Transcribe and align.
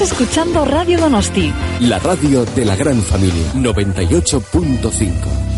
Escuchando 0.00 0.64
Radio 0.64 0.98
Donosti. 0.98 1.52
La 1.80 1.98
radio 1.98 2.46
de 2.46 2.64
la 2.64 2.74
gran 2.74 3.02
familia. 3.02 3.52
98.5. 3.54 5.49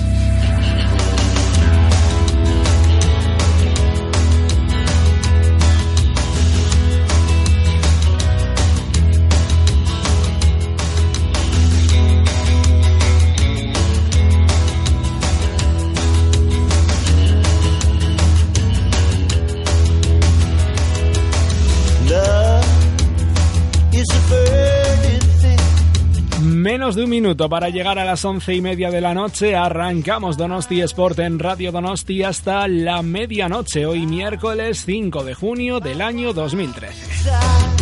De 26.95 27.05
un 27.05 27.11
minuto 27.11 27.49
para 27.49 27.71
llegar 27.71 27.99
a 27.99 28.05
las 28.05 28.23
once 28.23 28.55
y 28.55 28.61
media 28.61 28.91
de 28.91 29.01
la 29.01 29.14
noche. 29.14 29.57
Arrancamos 29.57 30.37
Donosti 30.37 30.82
Sport 30.82 31.21
en 31.21 31.39
Radio 31.39 31.73
Donosti 31.73 32.23
hasta 32.23 32.69
la 32.69 33.01
medianoche, 33.03 33.87
hoy 33.87 34.05
miércoles 34.05 34.83
5 34.84 35.25
de 35.25 35.34
junio 35.34 35.81
del 35.81 36.03
año 36.03 36.34
2013. 36.34 37.81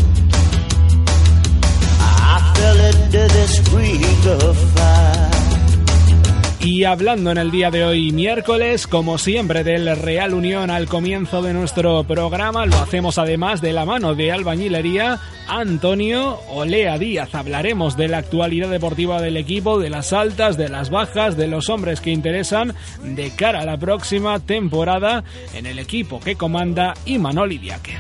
Y 6.63 6.85
hablando 6.85 7.31
en 7.31 7.39
el 7.39 7.51
día 7.51 7.71
de 7.71 7.85
hoy, 7.85 8.13
miércoles, 8.13 8.87
como 8.87 9.17
siempre, 9.17 9.65
del 9.65 9.97
Real 9.97 10.35
Unión 10.35 10.71
al 10.71 10.89
comienzo 10.89 11.41
de 11.41 11.55
nuestro 11.55 12.05
programa, 12.05 12.67
lo 12.67 12.77
hacemos 12.77 13.17
además 13.17 13.63
de 13.63 13.73
la 13.73 13.87
mano 13.87 14.15
de 14.15 14.31
albañilería 14.31 15.19
Antonio 15.49 16.39
Olea 16.51 16.99
Díaz. 16.99 17.35
Hablaremos 17.35 17.97
de 17.97 18.09
la 18.09 18.19
actualidad 18.19 18.69
deportiva 18.69 19.23
del 19.23 19.39
equipo, 19.39 19.79
de 19.79 19.89
las 19.89 20.13
altas, 20.13 20.59
de 20.59 20.69
las 20.69 20.91
bajas, 20.91 21.39
de 21.39 21.49
los 21.49 21.71
hombres 21.71 22.03
que 22.03 22.11
interesan 22.11 22.75
de 23.03 23.31
cara 23.35 23.63
a 23.63 23.65
la 23.65 23.79
próxima 23.79 24.39
temporada 24.39 25.25
en 25.55 25.65
el 25.65 25.79
equipo 25.79 26.21
que 26.21 26.37
comanda 26.37 26.93
Imanol 27.07 27.53
Idiaque. 27.53 27.97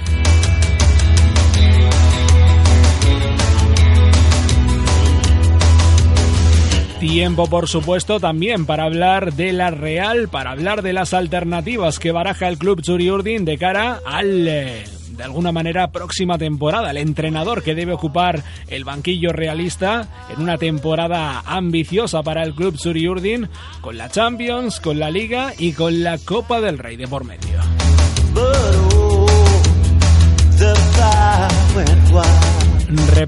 Tiempo, 7.00 7.46
por 7.46 7.66
supuesto, 7.66 8.20
también 8.20 8.66
para 8.66 8.84
hablar 8.84 9.32
de 9.32 9.54
la 9.54 9.70
Real, 9.70 10.28
para 10.28 10.50
hablar 10.50 10.82
de 10.82 10.92
las 10.92 11.14
alternativas 11.14 11.98
que 11.98 12.12
baraja 12.12 12.46
el 12.46 12.58
club 12.58 12.82
Urdin 12.86 13.46
de 13.46 13.56
cara 13.56 14.00
al 14.04 14.46
eh, 14.46 14.84
de 15.16 15.24
alguna 15.24 15.50
manera 15.50 15.92
próxima 15.92 16.36
temporada. 16.36 16.90
El 16.90 16.98
entrenador 16.98 17.62
que 17.62 17.74
debe 17.74 17.94
ocupar 17.94 18.44
el 18.68 18.84
banquillo 18.84 19.32
realista 19.32 20.08
en 20.28 20.42
una 20.42 20.58
temporada 20.58 21.42
ambiciosa 21.46 22.22
para 22.22 22.42
el 22.42 22.54
club 22.54 22.76
Urdin 22.84 23.48
con 23.80 23.96
la 23.96 24.10
Champions, 24.10 24.78
con 24.78 24.98
la 24.98 25.10
Liga 25.10 25.54
y 25.56 25.72
con 25.72 26.02
la 26.02 26.18
Copa 26.18 26.60
del 26.60 26.76
Rey 26.76 26.96
de 26.96 27.08
por 27.08 27.24
medio. 27.24 27.60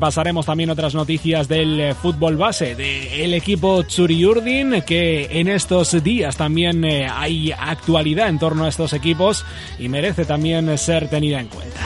Repasaremos 0.02 0.46
también 0.46 0.68
otras 0.68 0.96
noticias 0.96 1.46
del 1.46 1.80
eh, 1.80 1.94
fútbol 1.94 2.36
base 2.36 2.74
del 2.74 3.34
equipo 3.34 3.84
Urdin 3.96 4.82
que 4.82 5.28
en 5.30 5.46
estos 5.46 6.02
días 6.02 6.36
también 6.36 6.84
eh, 6.84 7.06
hay 7.08 7.52
actualidad 7.52 8.28
en 8.28 8.40
torno 8.40 8.64
a 8.64 8.68
estos 8.68 8.94
equipos 8.94 9.44
y 9.78 9.88
merece 9.88 10.24
también 10.24 10.76
ser 10.76 11.08
tenida 11.08 11.38
en 11.38 11.46
cuenta. 11.46 11.80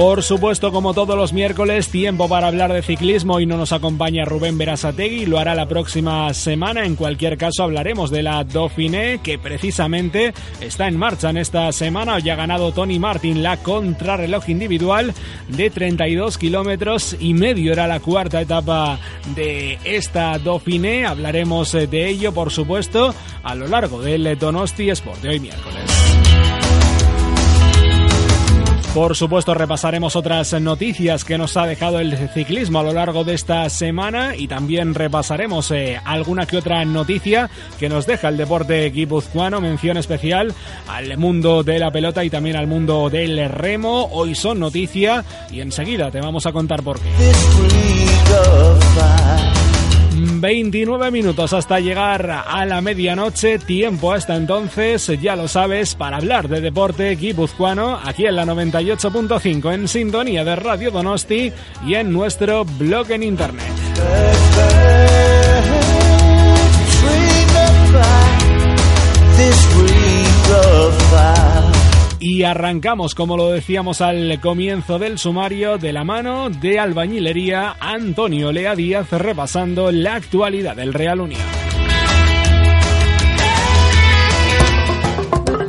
Por 0.00 0.22
supuesto, 0.22 0.72
como 0.72 0.94
todos 0.94 1.14
los 1.14 1.34
miércoles, 1.34 1.90
tiempo 1.90 2.26
para 2.26 2.46
hablar 2.46 2.72
de 2.72 2.80
ciclismo 2.80 3.38
y 3.38 3.44
no 3.44 3.58
nos 3.58 3.72
acompaña 3.72 4.24
Rubén 4.24 4.56
Berasategui, 4.56 5.26
lo 5.26 5.38
hará 5.38 5.54
la 5.54 5.68
próxima 5.68 6.32
semana. 6.32 6.86
En 6.86 6.96
cualquier 6.96 7.36
caso, 7.36 7.64
hablaremos 7.64 8.10
de 8.10 8.22
la 8.22 8.42
Dauphiné, 8.44 9.20
que 9.22 9.38
precisamente 9.38 10.32
está 10.60 10.88
en 10.88 10.96
marcha 10.96 11.28
en 11.28 11.36
esta 11.36 11.70
semana. 11.72 12.14
Hoy 12.14 12.30
ha 12.30 12.34
ganado 12.34 12.72
Tony 12.72 12.98
Martin 12.98 13.42
la 13.42 13.58
contrarreloj 13.58 14.48
individual 14.48 15.12
de 15.48 15.68
32 15.68 16.38
kilómetros 16.38 17.16
y 17.20 17.34
medio. 17.34 17.72
Era 17.72 17.86
la 17.86 18.00
cuarta 18.00 18.40
etapa 18.40 18.98
de 19.34 19.78
esta 19.84 20.38
Dauphiné. 20.38 21.04
Hablaremos 21.04 21.72
de 21.72 22.08
ello, 22.08 22.32
por 22.32 22.50
supuesto, 22.50 23.14
a 23.42 23.54
lo 23.54 23.68
largo 23.68 24.00
del 24.00 24.38
Donosti 24.38 24.88
Sport 24.88 25.20
de 25.20 25.28
hoy 25.28 25.40
miércoles. 25.40 25.84
Por 28.94 29.16
supuesto, 29.16 29.54
repasaremos 29.54 30.16
otras 30.16 30.52
noticias 30.60 31.24
que 31.24 31.38
nos 31.38 31.56
ha 31.56 31.64
dejado 31.64 32.00
el 32.00 32.16
ciclismo 32.30 32.80
a 32.80 32.82
lo 32.82 32.92
largo 32.92 33.22
de 33.22 33.34
esta 33.34 33.70
semana 33.70 34.34
y 34.34 34.48
también 34.48 34.96
repasaremos 34.96 35.70
eh, 35.70 36.00
alguna 36.04 36.44
que 36.44 36.56
otra 36.56 36.84
noticia 36.84 37.48
que 37.78 37.88
nos 37.88 38.04
deja 38.06 38.28
el 38.28 38.36
deporte 38.36 38.90
guipuzcoano, 38.90 39.60
mención 39.60 39.96
especial 39.96 40.52
al 40.88 41.16
mundo 41.18 41.62
de 41.62 41.78
la 41.78 41.92
pelota 41.92 42.24
y 42.24 42.30
también 42.30 42.56
al 42.56 42.66
mundo 42.66 43.08
del 43.10 43.48
remo. 43.48 44.08
Hoy 44.10 44.34
son 44.34 44.58
noticia 44.58 45.24
y 45.52 45.60
enseguida 45.60 46.10
te 46.10 46.20
vamos 46.20 46.46
a 46.46 46.52
contar 46.52 46.82
por 46.82 46.98
qué. 46.98 47.08
29 50.40 51.10
minutos 51.10 51.52
hasta 51.52 51.80
llegar 51.80 52.30
a 52.30 52.64
la 52.66 52.80
medianoche, 52.80 53.58
tiempo 53.58 54.12
hasta 54.12 54.36
entonces, 54.36 55.06
ya 55.20 55.36
lo 55.36 55.48
sabes, 55.48 55.94
para 55.94 56.16
hablar 56.16 56.48
de 56.48 56.60
deporte 56.60 57.14
guipuzcoano 57.16 57.98
aquí 58.02 58.26
en 58.26 58.36
la 58.36 58.46
98.5 58.46 59.74
en 59.74 59.88
sintonía 59.88 60.44
de 60.44 60.56
Radio 60.56 60.90
Donosti 60.90 61.52
y 61.86 61.94
en 61.94 62.12
nuestro 62.12 62.64
blog 62.64 63.10
en 63.10 63.22
internet. 63.22 63.66
Y 72.22 72.42
arrancamos, 72.42 73.14
como 73.14 73.38
lo 73.38 73.50
decíamos 73.50 74.02
al 74.02 74.38
comienzo 74.40 74.98
del 74.98 75.18
sumario, 75.18 75.78
de 75.78 75.94
la 75.94 76.04
mano 76.04 76.50
de 76.50 76.78
albañilería 76.78 77.76
Antonio 77.80 78.52
Lea 78.52 78.76
Díaz, 78.76 79.10
repasando 79.10 79.90
la 79.90 80.16
actualidad 80.16 80.76
del 80.76 80.92
Real 80.92 81.22
Unión. 81.22 81.40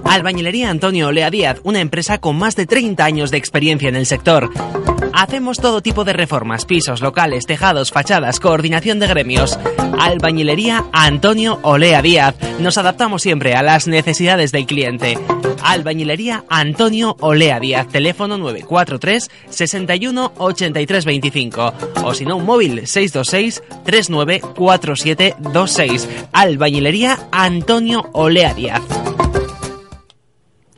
Albañilería 0.03 0.69
Antonio 0.69 1.13
Lea 1.13 1.29
Díaz, 1.29 1.61
una 1.63 1.79
empresa 1.79 2.17
con 2.17 2.37
más 2.37 2.57
de 2.57 2.65
30 2.65 3.05
años 3.05 3.31
de 3.31 3.37
experiencia 3.37 3.87
en 3.87 3.95
el 3.95 4.05
sector. 4.05 4.49
Hacemos 5.13 5.57
todo 5.57 5.81
tipo 5.81 6.03
de 6.03 6.13
reformas, 6.13 6.65
pisos, 6.65 7.01
locales, 7.01 7.45
tejados, 7.45 7.91
fachadas, 7.91 8.39
coordinación 8.39 8.99
de 8.99 9.07
gremios. 9.07 9.59
Albañilería 9.99 10.85
Antonio 10.93 11.59
Olea 11.63 12.01
Díaz. 12.01 12.35
Nos 12.59 12.77
adaptamos 12.77 13.21
siempre 13.21 13.55
a 13.55 13.61
las 13.61 13.87
necesidades 13.87 14.51
del 14.51 14.65
cliente. 14.65 15.17
Albañilería 15.63 16.43
Antonio 16.49 17.15
Olea 17.19 17.59
Díaz, 17.59 17.87
teléfono 17.87 18.37
943 18.37 19.29
61 19.49 20.33
83 20.37 21.05
25 21.05 21.73
o 22.03 22.13
si 22.13 22.25
no 22.25 22.37
un 22.37 22.45
móvil 22.45 22.87
626 22.87 23.61
394726. 23.83 26.07
Albañilería 26.31 27.19
Antonio 27.31 28.09
Olea 28.13 28.53
Díaz. 28.53 28.81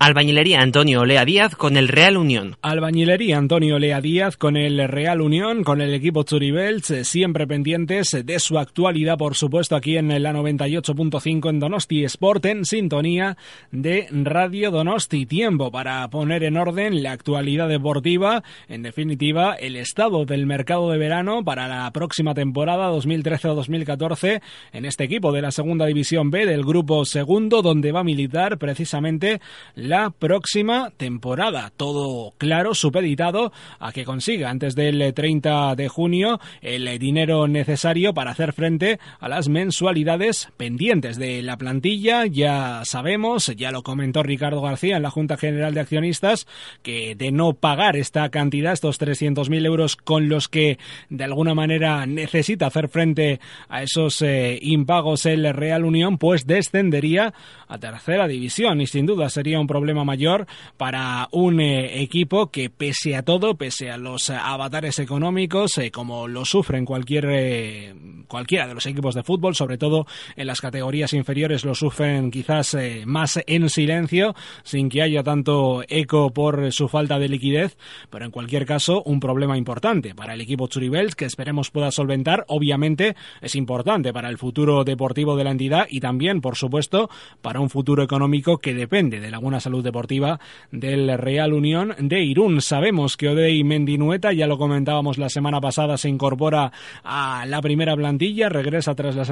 Albañilería 0.03 0.59
Antonio 0.59 0.99
Olea 0.99 1.23
Díaz 1.23 1.55
con 1.55 1.77
el 1.77 1.87
Real 1.87 2.17
Unión. 2.17 2.57
Albañilería 2.61 3.37
Antonio 3.37 3.77
Olea 3.77 4.01
Díaz 4.01 4.35
con 4.35 4.57
el 4.57 4.85
Real 4.89 5.21
Unión, 5.21 5.63
con 5.63 5.79
el 5.79 5.93
equipo 5.93 6.23
Churibels, 6.23 6.91
eh, 6.91 7.05
siempre 7.05 7.47
pendientes 7.47 8.09
de 8.25 8.39
su 8.39 8.59
actualidad, 8.59 9.17
por 9.17 9.35
supuesto, 9.35 9.77
aquí 9.77 9.95
en 9.95 10.09
la 10.21 10.33
98.5 10.33 11.49
en 11.49 11.59
Donosti 11.61 12.03
Sport, 12.03 12.45
en 12.47 12.65
sintonía 12.65 13.37
de 13.71 14.09
Radio 14.11 14.71
Donosti. 14.71 15.25
Tiempo 15.25 15.71
para 15.71 16.05
poner 16.09 16.43
en 16.43 16.57
orden 16.57 17.01
la 17.01 17.13
actualidad 17.13 17.69
deportiva, 17.69 18.43
en 18.67 18.83
definitiva, 18.83 19.53
el 19.53 19.77
estado 19.77 20.25
del 20.25 20.45
mercado 20.45 20.91
de 20.91 20.97
verano 20.97 21.45
para 21.45 21.69
la 21.69 21.89
próxima 21.93 22.33
temporada 22.33 22.91
2013-2014 22.91 24.41
en 24.73 24.83
este 24.83 25.05
equipo 25.05 25.31
de 25.31 25.43
la 25.43 25.51
Segunda 25.51 25.85
División 25.85 26.29
B 26.29 26.45
del 26.45 26.65
Grupo 26.65 27.05
Segundo, 27.05 27.61
donde 27.61 27.93
va 27.93 28.01
a 28.01 28.03
militar 28.03 28.57
precisamente 28.57 29.39
la 29.75 29.92
la 29.93 30.09
próxima 30.09 30.89
temporada. 30.97 31.71
Todo 31.77 32.33
claro, 32.39 32.73
supeditado 32.73 33.53
a 33.77 33.91
que 33.91 34.05
consiga 34.05 34.49
antes 34.49 34.73
del 34.73 35.13
30 35.13 35.75
de 35.75 35.87
junio 35.87 36.39
el 36.63 36.97
dinero 36.97 37.47
necesario 37.47 38.11
para 38.15 38.31
hacer 38.31 38.53
frente 38.53 38.99
a 39.19 39.29
las 39.29 39.49
mensualidades 39.49 40.49
pendientes 40.57 41.19
de 41.19 41.43
la 41.43 41.57
plantilla. 41.57 42.25
Ya 42.25 42.81
sabemos, 42.85 43.53
ya 43.55 43.69
lo 43.69 43.83
comentó 43.83 44.23
Ricardo 44.23 44.63
García 44.63 44.97
en 44.97 45.03
la 45.03 45.11
Junta 45.11 45.37
General 45.37 45.75
de 45.75 45.81
Accionistas, 45.81 46.47
que 46.81 47.13
de 47.13 47.31
no 47.31 47.53
pagar 47.53 47.95
esta 47.95 48.27
cantidad, 48.29 48.73
estos 48.73 48.99
300.000 48.99 49.63
euros 49.63 49.95
con 49.95 50.27
los 50.27 50.47
que 50.47 50.79
de 51.09 51.23
alguna 51.23 51.53
manera 51.53 52.07
necesita 52.07 52.65
hacer 52.65 52.87
frente 52.87 53.39
a 53.69 53.83
esos 53.83 54.23
eh, 54.23 54.57
impagos 54.59 55.27
el 55.27 55.53
Real 55.53 55.85
Unión, 55.85 56.17
pues 56.17 56.47
descendería 56.47 57.35
a 57.67 57.77
tercera 57.77 58.27
división 58.27 58.81
y 58.81 58.87
sin 58.87 59.05
duda 59.05 59.29
sería 59.29 59.59
un 59.59 59.67
problema 59.67 59.82
problema 59.83 60.05
mayor 60.05 60.47
para 60.77 61.27
un 61.33 61.59
eh, 61.59 62.01
equipo 62.01 62.49
que 62.49 62.69
pese 62.69 63.17
a 63.17 63.23
todo, 63.23 63.55
pese 63.55 63.91
a 63.91 63.97
los 63.97 64.29
avatares 64.29 64.97
económicos, 64.99 65.77
eh, 65.77 65.91
como 65.91 66.29
lo 66.29 66.45
sufren 66.45 66.85
cualquier 66.85 67.25
eh, 67.29 67.93
cualquiera 68.29 68.65
de 68.65 68.73
los 68.73 68.85
equipos 68.85 69.13
de 69.13 69.23
fútbol, 69.23 69.55
sobre 69.55 69.77
todo 69.77 70.07
en 70.37 70.47
las 70.47 70.61
categorías 70.61 71.11
inferiores, 71.11 71.65
lo 71.65 71.75
sufren 71.75 72.31
quizás 72.31 72.77
más 73.05 73.39
en 73.45 73.69
silencio, 73.69 74.33
sin 74.63 74.87
que 74.87 75.01
haya 75.01 75.21
tanto 75.21 75.83
eco 75.89 76.31
por 76.31 76.71
su 76.71 76.87
falta 76.87 77.19
de 77.19 77.27
liquidez, 77.27 77.77
pero 78.09 78.23
en 78.23 78.31
cualquier 78.31 78.65
caso 78.65 79.03
un 79.03 79.19
problema 79.19 79.57
importante 79.57 80.15
para 80.15 80.33
el 80.33 80.41
equipo 80.41 80.67
Churibels 80.67 81.15
que 81.15 81.25
esperemos 81.25 81.69
pueda 81.69 81.91
solventar. 81.91 82.45
Obviamente 82.47 83.15
es 83.41 83.55
importante 83.55 84.13
para 84.13 84.29
el 84.29 84.37
futuro 84.37 84.85
deportivo 84.85 85.35
de 85.35 85.43
la 85.43 85.51
entidad 85.51 85.85
y 85.89 85.99
también, 85.99 86.39
por 86.39 86.55
supuesto, 86.55 87.09
para 87.41 87.59
un 87.59 87.69
futuro 87.69 88.01
económico 88.01 88.57
que 88.57 88.73
depende 88.73 89.19
de 89.19 89.29
buena 89.43 89.59
salud 89.63 89.83
deportiva 89.83 90.39
del 90.71 91.17
Real 91.17 91.53
Unión 91.53 91.95
de 91.97 92.23
Irún. 92.23 92.61
Sabemos 92.61 93.17
que 93.17 93.29
Odey 93.29 93.63
Mendinueta, 93.63 94.33
ya 94.33 94.45
lo 94.45 94.57
comentábamos 94.57 95.17
la 95.17 95.29
semana 95.29 95.59
pasada, 95.59 95.97
se 95.97 96.09
incorpora 96.09 96.71
a 97.03 97.45
la 97.47 97.61
primera 97.61 97.95
plantilla, 97.95 98.49
regresa 98.49 98.93
tras 98.93 99.15
la 99.15 99.23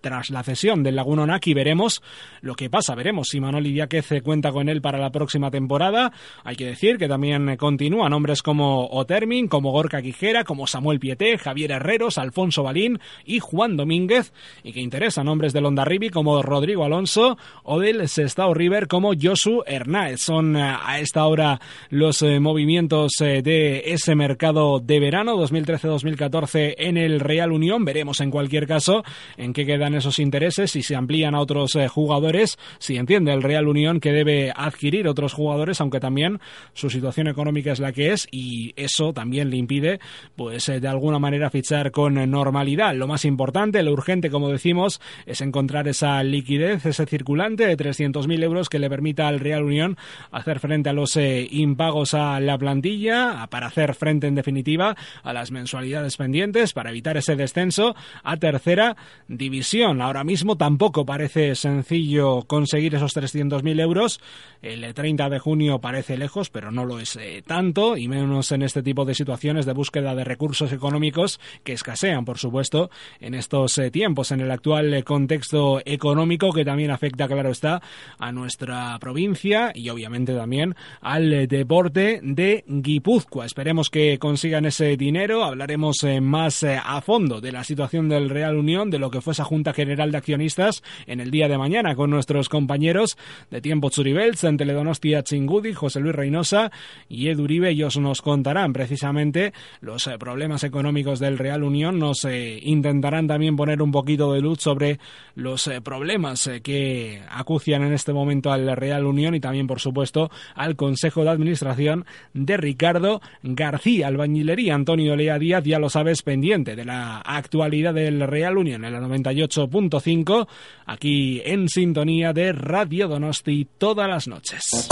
tras 0.00 0.30
la 0.30 0.42
cesión 0.42 0.82
del 0.82 0.96
Laguna 0.96 1.26
Naki. 1.26 1.52
Veremos 1.52 2.02
lo 2.40 2.54
que 2.54 2.70
pasa, 2.70 2.94
veremos 2.94 3.28
si 3.28 3.40
Manuel 3.40 3.66
Idiáquez 3.66 4.22
cuenta 4.22 4.52
con 4.52 4.68
él 4.68 4.80
para 4.80 4.98
la 4.98 5.10
próxima 5.10 5.50
temporada. 5.50 6.12
Hay 6.44 6.56
que 6.56 6.66
decir 6.66 6.96
que 6.96 7.08
también 7.08 7.56
continúan 7.56 8.12
hombres 8.12 8.42
como 8.42 8.86
Otermin, 8.86 9.48
como 9.48 9.72
Gorka 9.72 10.00
Quijera, 10.00 10.44
como 10.44 10.66
Samuel 10.66 11.00
Pieté, 11.00 11.38
Javier 11.38 11.72
Herreros, 11.72 12.18
Alfonso 12.18 12.62
Balín 12.62 13.00
y 13.24 13.40
Juan 13.40 13.76
Domínguez, 13.76 14.32
y 14.62 14.72
que 14.72 14.80
interesan 14.80 15.28
hombres 15.28 15.52
del 15.52 15.66
Ondarribi 15.66 16.10
como 16.10 16.40
Rodrigo 16.42 16.84
Alonso 16.84 17.36
o 17.64 17.80
del 17.80 18.08
Sestao 18.08 18.54
River 18.54 18.86
como 18.86 19.12
Josu 19.20 19.55
Hernáez. 19.66 20.20
Son 20.20 20.56
eh, 20.56 20.62
a 20.62 20.98
esta 21.00 21.26
hora 21.26 21.60
los 21.90 22.22
eh, 22.22 22.40
movimientos 22.40 23.12
eh, 23.20 23.42
de 23.42 23.92
ese 23.92 24.14
mercado 24.14 24.80
de 24.80 25.00
verano 25.00 25.36
2013-2014 25.36 26.74
en 26.78 26.96
el 26.96 27.20
Real 27.20 27.52
Unión. 27.52 27.84
Veremos 27.84 28.20
en 28.20 28.30
cualquier 28.30 28.66
caso 28.66 29.04
en 29.36 29.52
qué 29.52 29.64
quedan 29.64 29.94
esos 29.94 30.18
intereses, 30.18 30.70
si 30.72 30.82
se 30.82 30.96
amplían 30.96 31.34
a 31.34 31.40
otros 31.40 31.76
jugadores, 31.90 32.58
si 32.78 32.96
entiende 32.96 33.32
el 33.32 33.42
Real 33.42 33.68
Unión 33.68 34.00
que 34.00 34.12
debe 34.12 34.52
adquirir 34.54 35.08
otros 35.08 35.32
jugadores, 35.32 35.80
aunque 35.80 36.00
también 36.00 36.40
su 36.74 36.90
situación 36.90 37.28
económica 37.28 37.72
es 37.72 37.80
la 37.80 37.92
que 37.92 38.12
es 38.12 38.26
y 38.30 38.72
eso 38.76 39.12
también 39.12 39.50
le 39.50 39.56
impide, 39.56 40.00
pues 40.34 40.66
de 40.66 40.88
alguna 40.88 41.18
manera 41.18 41.50
fichar 41.50 41.90
con 41.90 42.14
normalidad. 42.30 42.94
Lo 42.94 43.06
más 43.06 43.24
importante, 43.24 43.82
lo 43.82 43.92
urgente, 43.92 44.30
como 44.30 44.50
decimos, 44.50 45.00
es 45.26 45.40
encontrar 45.40 45.88
esa 45.88 46.22
liquidez, 46.22 46.84
ese 46.86 47.06
circulante 47.06 47.66
de 47.66 47.76
300.000 47.76 48.42
euros 48.42 48.68
que 48.68 48.78
le 48.78 48.90
permita 48.90 49.28
al 49.28 49.40
Real 49.46 49.62
Unión 49.62 49.96
hacer 50.32 50.58
frente 50.58 50.90
a 50.90 50.92
los 50.92 51.16
eh, 51.16 51.46
impagos 51.52 52.14
a 52.14 52.40
la 52.40 52.58
plantilla, 52.58 53.46
para 53.48 53.68
hacer 53.68 53.94
frente 53.94 54.26
en 54.26 54.34
definitiva 54.34 54.96
a 55.22 55.32
las 55.32 55.52
mensualidades 55.52 56.16
pendientes, 56.16 56.72
para 56.72 56.90
evitar 56.90 57.16
ese 57.16 57.36
descenso 57.36 57.94
a 58.24 58.36
tercera 58.38 58.96
división. 59.28 60.02
Ahora 60.02 60.24
mismo 60.24 60.56
tampoco 60.56 61.06
parece 61.06 61.54
sencillo 61.54 62.42
conseguir 62.42 62.96
esos 62.96 63.14
300.000 63.14 63.80
euros. 63.80 64.20
El 64.62 64.92
30 64.92 65.28
de 65.28 65.38
junio 65.38 65.80
parece 65.80 66.16
lejos, 66.16 66.50
pero 66.50 66.72
no 66.72 66.84
lo 66.84 66.98
es 66.98 67.14
eh, 67.14 67.44
tanto, 67.46 67.96
y 67.96 68.08
menos 68.08 68.50
en 68.50 68.62
este 68.62 68.82
tipo 68.82 69.04
de 69.04 69.14
situaciones 69.14 69.64
de 69.64 69.74
búsqueda 69.74 70.16
de 70.16 70.24
recursos 70.24 70.72
económicos 70.72 71.38
que 71.62 71.72
escasean, 71.72 72.24
por 72.24 72.38
supuesto, 72.38 72.90
en 73.20 73.34
estos 73.34 73.78
eh, 73.78 73.92
tiempos, 73.92 74.32
en 74.32 74.40
el 74.40 74.50
actual 74.50 75.04
contexto 75.04 75.80
económico 75.84 76.52
que 76.52 76.64
también 76.64 76.90
afecta, 76.90 77.28
claro 77.28 77.50
está, 77.50 77.80
a 78.18 78.32
nuestra 78.32 78.98
provincia 78.98 79.35
y 79.44 79.88
obviamente 79.90 80.34
también 80.34 80.74
al 81.00 81.46
deporte 81.48 82.20
de 82.22 82.64
Guipúzcoa. 82.66 83.44
Esperemos 83.46 83.90
que 83.90 84.18
consigan 84.18 84.64
ese 84.64 84.96
dinero. 84.96 85.44
Hablaremos 85.44 86.02
eh, 86.04 86.20
más 86.20 86.62
eh, 86.62 86.80
a 86.82 87.00
fondo 87.00 87.40
de 87.40 87.52
la 87.52 87.64
situación 87.64 88.08
del 88.08 88.30
Real 88.30 88.56
Unión, 88.56 88.90
de 88.90 88.98
lo 88.98 89.10
que 89.10 89.20
fue 89.20 89.32
esa 89.32 89.44
Junta 89.44 89.72
General 89.72 90.10
de 90.10 90.18
Accionistas 90.18 90.82
en 91.06 91.20
el 91.20 91.30
día 91.30 91.48
de 91.48 91.58
mañana 91.58 91.94
con 91.94 92.10
nuestros 92.10 92.48
compañeros 92.48 93.18
de 93.50 93.60
Tiempo 93.60 93.90
Churibels, 93.90 94.44
en 94.44 94.56
Teledonostia 94.56 95.22
Chingudi, 95.22 95.74
José 95.74 96.00
Luis 96.00 96.14
Reynosa 96.14 96.70
y 97.08 97.28
Edu 97.28 97.44
Uribe. 97.44 97.70
Ellos 97.70 97.96
nos 97.98 98.22
contarán 98.22 98.72
precisamente 98.72 99.52
los 99.80 100.06
eh, 100.06 100.18
problemas 100.18 100.64
económicos 100.64 101.18
del 101.18 101.38
Real 101.38 101.62
Unión. 101.62 101.98
Nos 101.98 102.24
intentarán 102.24 103.26
también 103.26 103.56
poner 103.56 103.82
un 103.82 103.92
poquito 103.92 104.32
de 104.32 104.40
luz 104.40 104.60
sobre 104.60 104.98
los 105.34 105.70
problemas 105.84 106.50
que 106.62 107.22
acucian 107.30 107.82
en 107.82 107.92
este 107.92 108.12
momento 108.12 108.50
al 108.52 108.76
Real 108.76 109.04
Unión 109.04 109.25
y 109.34 109.40
también, 109.40 109.66
por 109.66 109.80
supuesto, 109.80 110.30
al 110.54 110.76
Consejo 110.76 111.24
de 111.24 111.30
Administración 111.30 112.06
de 112.34 112.56
Ricardo 112.56 113.20
García. 113.42 114.08
Albañilería 114.08 114.74
Antonio 114.74 115.16
Lea 115.16 115.38
Díaz, 115.38 115.64
ya 115.64 115.78
lo 115.78 115.88
sabes, 115.88 116.22
pendiente 116.22 116.76
de 116.76 116.84
la 116.84 117.18
actualidad 117.18 117.94
del 117.94 118.26
Real 118.26 118.58
Unión 118.58 118.84
en 118.84 118.92
la 118.92 119.00
98.5, 119.00 120.46
aquí 120.86 121.42
en 121.44 121.68
sintonía 121.68 122.32
de 122.32 122.52
Radio 122.52 123.08
Donosti 123.08 123.66
todas 123.78 124.08
las 124.08 124.28
noches. 124.28 124.88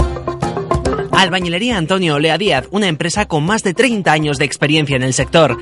Albañilería 1.17 1.79
Antonio 1.79 2.19
Lea 2.19 2.37
Díaz, 2.39 2.67
una 2.71 2.89
empresa 2.89 3.27
con 3.27 3.45
más 3.45 3.63
de 3.63 3.75
30 3.75 4.13
años 4.13 4.39
de 4.39 4.45
experiencia 4.45 4.97
en 4.97 5.03
el 5.03 5.15
sector. 5.15 5.59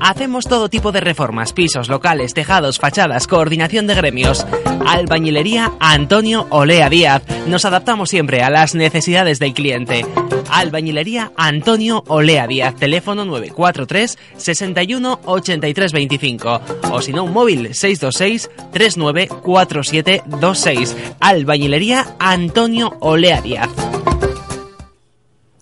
Hacemos 0.00 0.46
todo 0.46 0.68
tipo 0.68 0.92
de 0.92 1.00
reformas, 1.00 1.52
pisos, 1.52 1.88
locales, 1.88 2.34
tejados, 2.34 2.78
fachadas, 2.78 3.26
coordinación 3.26 3.86
de 3.86 3.94
gremios. 3.94 4.46
Albañilería 4.86 5.72
Antonio 5.80 6.46
Olea 6.50 6.90
Díaz. 6.90 7.22
Nos 7.46 7.64
adaptamos 7.64 8.10
siempre 8.10 8.42
a 8.42 8.50
las 8.50 8.74
necesidades 8.74 9.38
del 9.38 9.54
cliente. 9.54 10.04
Albañilería 10.50 11.32
Antonio 11.36 12.04
Olea 12.06 12.46
Díaz. 12.46 12.76
Teléfono 12.76 13.24
943 13.24 14.18
61 14.36 15.20
83 15.24 15.92
25. 15.92 16.60
O 16.92 17.00
si 17.00 17.12
no, 17.12 17.24
un 17.24 17.32
móvil 17.32 17.74
626 17.74 18.50
394726. 18.72 20.96
Albañilería 21.20 22.14
Antonio 22.18 22.96
Olea 23.00 23.40
Díaz. 23.40 23.70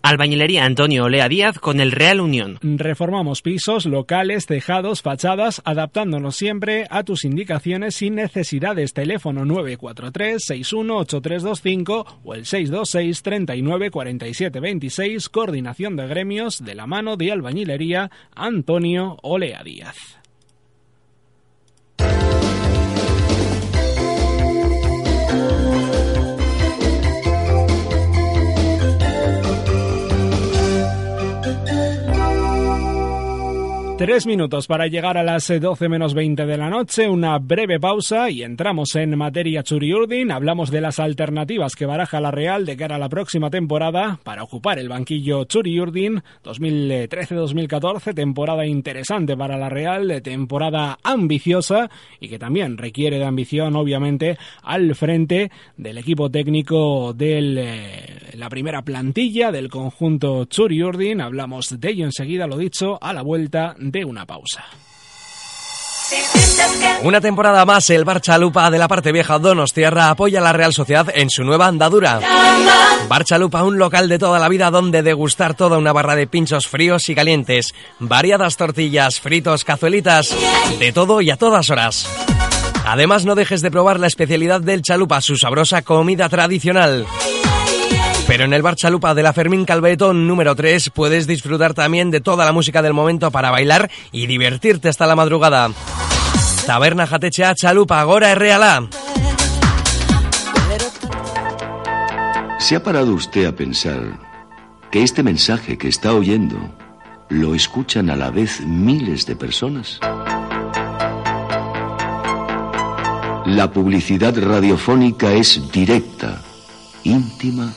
Albañilería 0.02 0.64
Antonio 0.64 1.04
Olea 1.04 1.28
Díaz 1.28 1.58
con 1.58 1.80
el 1.80 1.92
Real 1.92 2.20
Unión. 2.20 2.58
Reformamos 2.60 3.40
pisos, 3.40 3.86
locales, 3.86 4.46
tejados, 4.46 5.00
fachadas, 5.00 5.62
adaptándonos 5.64 6.34
siempre 6.36 6.86
a 6.90 7.04
tus 7.04 7.24
indicaciones 7.24 7.94
sin 7.94 8.16
necesidades. 8.16 8.92
Teléfono 8.94 9.44
943 9.44 10.42
618325 10.44 12.20
o 12.24 12.34
el 12.34 12.46
626 12.46 13.22
39 13.22 13.90
47 13.90 14.60
26. 14.60 15.28
Coordinación 15.28 15.96
de 15.96 16.06
gremios 16.08 16.64
de 16.64 16.74
la 16.74 16.86
mano 16.86 17.16
de 17.16 17.30
Albañilería 17.30 18.10
Antonio 18.34 19.18
Olea 19.22 19.62
Díaz. 19.62 20.21
Tres 34.02 34.26
minutos 34.26 34.66
para 34.66 34.88
llegar 34.88 35.16
a 35.16 35.22
las 35.22 35.46
12 35.46 35.88
menos 35.88 36.12
20 36.12 36.44
de 36.44 36.56
la 36.56 36.68
noche, 36.68 37.08
una 37.08 37.38
breve 37.38 37.78
pausa 37.78 38.30
y 38.30 38.42
entramos 38.42 38.96
en 38.96 39.16
materia 39.16 39.62
Churiurdin. 39.62 40.32
Hablamos 40.32 40.72
de 40.72 40.80
las 40.80 40.98
alternativas 40.98 41.76
que 41.76 41.86
baraja 41.86 42.20
la 42.20 42.32
Real 42.32 42.66
de 42.66 42.76
cara 42.76 42.96
a 42.96 42.98
la 42.98 43.08
próxima 43.08 43.48
temporada 43.48 44.18
para 44.24 44.42
ocupar 44.42 44.80
el 44.80 44.88
banquillo 44.88 45.44
Churiurdin 45.44 46.20
2013-2014, 46.42 48.12
temporada 48.12 48.66
interesante 48.66 49.36
para 49.36 49.56
la 49.56 49.68
Real, 49.68 50.20
temporada 50.20 50.98
ambiciosa 51.04 51.88
y 52.18 52.28
que 52.28 52.40
también 52.40 52.78
requiere 52.78 53.20
de 53.20 53.24
ambición, 53.24 53.76
obviamente, 53.76 54.36
al 54.64 54.96
frente 54.96 55.52
del 55.76 55.98
equipo 55.98 56.28
técnico 56.28 57.12
de 57.12 57.38
eh, 57.38 58.32
la 58.34 58.48
primera 58.48 58.82
plantilla 58.82 59.52
del 59.52 59.68
conjunto 59.68 60.46
Churiurdin. 60.46 61.20
Hablamos 61.20 61.78
de 61.78 61.88
ello 61.88 62.04
enseguida, 62.04 62.48
lo 62.48 62.56
dicho, 62.56 62.98
a 63.00 63.12
la 63.12 63.22
vuelta 63.22 63.76
una 64.00 64.24
pausa. 64.24 64.64
Una 67.02 67.20
temporada 67.20 67.64
más, 67.64 67.88
el 67.90 68.04
Barchalupa 68.04 68.70
de 68.70 68.78
la 68.78 68.88
parte 68.88 69.12
vieja 69.12 69.38
Donostierra 69.38 70.10
apoya 70.10 70.40
a 70.40 70.42
la 70.42 70.52
Real 70.52 70.72
Sociedad 70.72 71.08
en 71.14 71.30
su 71.30 71.44
nueva 71.44 71.66
andadura. 71.66 72.20
Barchalupa, 73.08 73.62
un 73.64 73.78
local 73.78 74.08
de 74.08 74.18
toda 74.18 74.38
la 74.38 74.48
vida 74.48 74.70
donde 74.70 75.02
degustar 75.02 75.54
toda 75.54 75.78
una 75.78 75.92
barra 75.92 76.14
de 76.14 76.26
pinchos 76.26 76.66
fríos 76.68 77.08
y 77.08 77.14
calientes, 77.14 77.74
variadas 77.98 78.56
tortillas, 78.56 79.20
fritos, 79.20 79.64
cazuelitas, 79.64 80.34
de 80.78 80.92
todo 80.92 81.20
y 81.20 81.30
a 81.30 81.36
todas 81.36 81.70
horas. 81.70 82.06
Además, 82.86 83.24
no 83.24 83.34
dejes 83.34 83.62
de 83.62 83.70
probar 83.70 84.00
la 84.00 84.06
especialidad 84.06 84.60
del 84.60 84.82
chalupa, 84.82 85.20
su 85.20 85.36
sabrosa 85.36 85.82
comida 85.82 86.28
tradicional. 86.28 87.06
Pero 88.32 88.46
en 88.46 88.54
el 88.54 88.62
bar 88.62 88.76
Chalupa 88.76 89.14
de 89.14 89.22
la 89.22 89.34
Fermín 89.34 89.66
Calveto 89.66 90.14
número 90.14 90.56
3 90.56 90.88
puedes 90.88 91.26
disfrutar 91.26 91.74
también 91.74 92.10
de 92.10 92.22
toda 92.22 92.46
la 92.46 92.52
música 92.52 92.80
del 92.80 92.94
momento 92.94 93.30
para 93.30 93.50
bailar 93.50 93.90
y 94.10 94.26
divertirte 94.26 94.88
hasta 94.88 95.06
la 95.06 95.14
madrugada. 95.14 95.70
Taberna 96.64 97.06
Jatechea 97.06 97.54
Chalupa, 97.54 98.00
Agora 98.00 98.34
Reala. 98.34 98.88
¿Se 102.58 102.76
ha 102.76 102.82
parado 102.82 103.12
usted 103.12 103.44
a 103.44 103.52
pensar 103.52 104.18
que 104.90 105.02
este 105.02 105.22
mensaje 105.22 105.76
que 105.76 105.88
está 105.88 106.14
oyendo 106.14 106.56
lo 107.28 107.54
escuchan 107.54 108.08
a 108.08 108.16
la 108.16 108.30
vez 108.30 108.62
miles 108.62 109.26
de 109.26 109.36
personas? 109.36 110.00
La 113.44 113.70
publicidad 113.70 114.34
radiofónica 114.42 115.34
es 115.34 115.70
directa, 115.70 116.40
íntima 117.04 117.74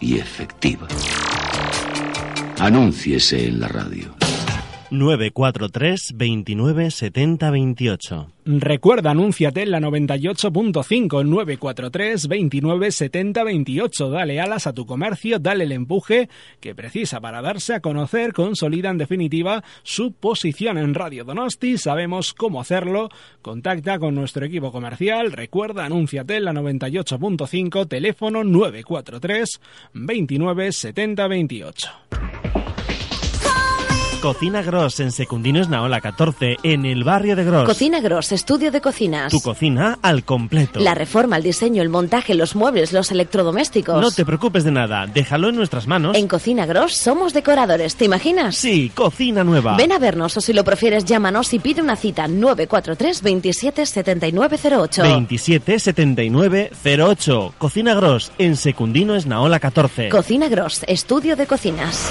y 0.00 0.18
efectiva. 0.18 0.86
Anúnciese 2.58 3.46
en 3.46 3.60
la 3.60 3.68
radio. 3.68 4.23
943 4.94 6.12
29 6.14 6.90
70 6.90 7.50
28. 7.50 8.28
Recuerda, 8.46 9.10
anúnciate 9.10 9.62
en 9.62 9.70
la 9.70 9.80
98.5 9.80 11.24
943 11.24 12.28
29 12.28 12.92
70 12.92 13.44
28. 13.44 14.10
Dale 14.10 14.40
alas 14.40 14.66
a 14.66 14.72
tu 14.72 14.86
comercio, 14.86 15.38
dale 15.38 15.64
el 15.64 15.72
empuje 15.72 16.28
que 16.60 16.74
precisa 16.74 17.20
para 17.20 17.42
darse 17.42 17.74
a 17.74 17.80
conocer, 17.80 18.32
consolida 18.32 18.90
en 18.90 18.98
definitiva 18.98 19.64
su 19.82 20.12
posición 20.12 20.78
en 20.78 20.94
Radio 20.94 21.24
Donosti. 21.24 21.78
Sabemos 21.78 22.34
cómo 22.34 22.60
hacerlo. 22.60 23.08
Contacta 23.42 23.98
con 23.98 24.14
nuestro 24.14 24.44
equipo 24.44 24.70
comercial. 24.72 25.32
Recuerda, 25.32 25.86
anúnciate 25.86 26.36
en 26.36 26.44
la 26.44 26.52
98.5, 26.52 27.88
teléfono 27.88 28.44
943 28.44 29.60
29 29.94 30.72
70 30.72 31.28
28. 31.28 31.88
Cocina 34.24 34.62
Gross 34.62 35.00
en 35.00 35.12
Secundino 35.12 35.60
Esnaola 35.60 36.00
14, 36.00 36.56
en 36.62 36.86
el 36.86 37.04
barrio 37.04 37.36
de 37.36 37.44
Gross. 37.44 37.66
Cocina 37.66 38.00
Gross, 38.00 38.32
estudio 38.32 38.70
de 38.70 38.80
cocinas. 38.80 39.30
Tu 39.30 39.42
cocina 39.42 39.98
al 40.00 40.24
completo. 40.24 40.80
La 40.80 40.94
reforma, 40.94 41.36
el 41.36 41.42
diseño, 41.42 41.82
el 41.82 41.90
montaje, 41.90 42.34
los 42.34 42.56
muebles, 42.56 42.94
los 42.94 43.10
electrodomésticos. 43.10 44.00
No 44.00 44.10
te 44.10 44.24
preocupes 44.24 44.64
de 44.64 44.70
nada, 44.70 45.06
déjalo 45.06 45.50
en 45.50 45.56
nuestras 45.56 45.86
manos. 45.86 46.16
En 46.16 46.26
Cocina 46.26 46.64
Gross 46.64 46.96
somos 46.96 47.34
decoradores, 47.34 47.96
¿te 47.96 48.06
imaginas? 48.06 48.56
Sí, 48.56 48.90
cocina 48.94 49.44
nueva. 49.44 49.76
Ven 49.76 49.92
a 49.92 49.98
vernos 49.98 50.34
o 50.38 50.40
si 50.40 50.54
lo 50.54 50.64
prefieres 50.64 51.04
llámanos 51.04 51.52
y 51.52 51.58
pide 51.58 51.82
una 51.82 51.94
cita 51.94 52.26
943 52.26 53.20
27 53.20 53.84
7908. 53.84 55.02
27 55.02 55.78
7908. 55.80 57.54
Cocina 57.58 57.94
Gross 57.94 58.32
en 58.38 58.56
Secundino 58.56 59.16
Esnaola 59.16 59.60
14. 59.60 60.08
Cocina 60.08 60.48
Gross, 60.48 60.82
estudio 60.88 61.36
de 61.36 61.46
cocinas. 61.46 62.08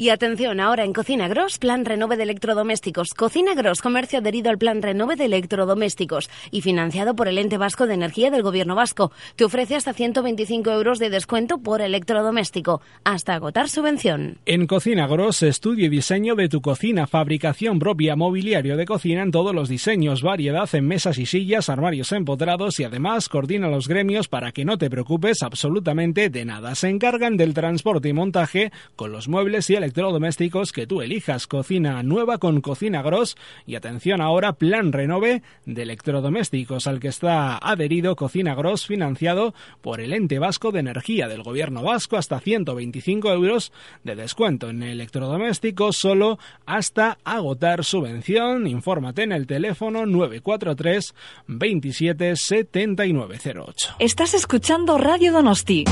Y 0.00 0.10
atención, 0.10 0.60
ahora 0.60 0.84
en 0.84 0.92
Cocina 0.92 1.26
Gross, 1.26 1.58
Plan 1.58 1.84
Renove 1.84 2.16
de 2.16 2.22
Electrodomésticos. 2.22 3.14
Cocina 3.14 3.54
Gross, 3.56 3.82
comercio 3.82 4.20
adherido 4.20 4.48
al 4.48 4.56
Plan 4.56 4.80
Renove 4.80 5.16
de 5.16 5.24
Electrodomésticos 5.24 6.30
y 6.52 6.60
financiado 6.60 7.16
por 7.16 7.26
el 7.26 7.36
Ente 7.36 7.58
Vasco 7.58 7.88
de 7.88 7.94
Energía 7.94 8.30
del 8.30 8.44
Gobierno 8.44 8.76
Vasco. 8.76 9.10
Te 9.34 9.44
ofrece 9.44 9.74
hasta 9.74 9.92
125 9.92 10.70
euros 10.70 11.00
de 11.00 11.10
descuento 11.10 11.58
por 11.58 11.80
electrodoméstico, 11.80 12.80
hasta 13.02 13.34
agotar 13.34 13.68
subvención. 13.68 14.38
En 14.46 14.68
Cocina 14.68 15.08
Gross, 15.08 15.42
estudio 15.42 15.86
y 15.86 15.88
diseño 15.88 16.36
de 16.36 16.48
tu 16.48 16.60
cocina, 16.60 17.08
fabricación 17.08 17.80
propia, 17.80 18.14
mobiliario 18.14 18.76
de 18.76 18.84
cocina 18.84 19.22
en 19.22 19.32
todos 19.32 19.52
los 19.52 19.68
diseños, 19.68 20.22
variedad 20.22 20.72
en 20.76 20.86
mesas 20.86 21.18
y 21.18 21.26
sillas, 21.26 21.68
armarios 21.68 22.12
empotrados 22.12 22.78
y 22.78 22.84
además 22.84 23.28
coordina 23.28 23.66
los 23.66 23.88
gremios 23.88 24.28
para 24.28 24.52
que 24.52 24.64
no 24.64 24.78
te 24.78 24.90
preocupes 24.90 25.42
absolutamente 25.42 26.30
de 26.30 26.44
nada. 26.44 26.76
Se 26.76 26.88
encargan 26.88 27.36
del 27.36 27.52
transporte 27.52 28.10
y 28.10 28.12
montaje 28.12 28.70
con 28.94 29.10
los 29.10 29.26
muebles 29.26 29.68
y 29.70 29.74
el 29.74 29.87
electrodomésticos 29.88 30.72
que 30.72 30.86
tú 30.86 31.00
elijas. 31.00 31.46
Cocina 31.46 32.02
nueva 32.02 32.36
con 32.36 32.60
Cocina 32.60 33.00
Gross 33.00 33.36
y 33.66 33.74
atención 33.74 34.20
ahora, 34.20 34.52
plan 34.52 34.92
renove 34.92 35.42
de 35.64 35.82
electrodomésticos 35.82 36.86
al 36.86 37.00
que 37.00 37.08
está 37.08 37.56
adherido 37.56 38.14
Cocina 38.14 38.54
Gross 38.54 38.86
financiado 38.86 39.54
por 39.80 40.02
el 40.02 40.12
ente 40.12 40.38
vasco 40.38 40.72
de 40.72 40.80
energía 40.80 41.26
del 41.26 41.42
gobierno 41.42 41.82
vasco 41.82 42.18
hasta 42.18 42.38
125 42.38 43.32
euros 43.32 43.72
de 44.04 44.14
descuento 44.14 44.68
en 44.68 44.82
electrodomésticos 44.82 45.96
solo 45.96 46.38
hasta 46.66 47.16
agotar 47.24 47.82
subvención. 47.82 48.66
Infórmate 48.66 49.22
en 49.22 49.32
el 49.32 49.46
teléfono 49.46 50.04
943 50.04 51.14
27 51.46 52.36
7908. 52.36 53.96
Estás 53.98 54.34
escuchando 54.34 54.98
Radio 54.98 55.32
Donosti. 55.32 55.86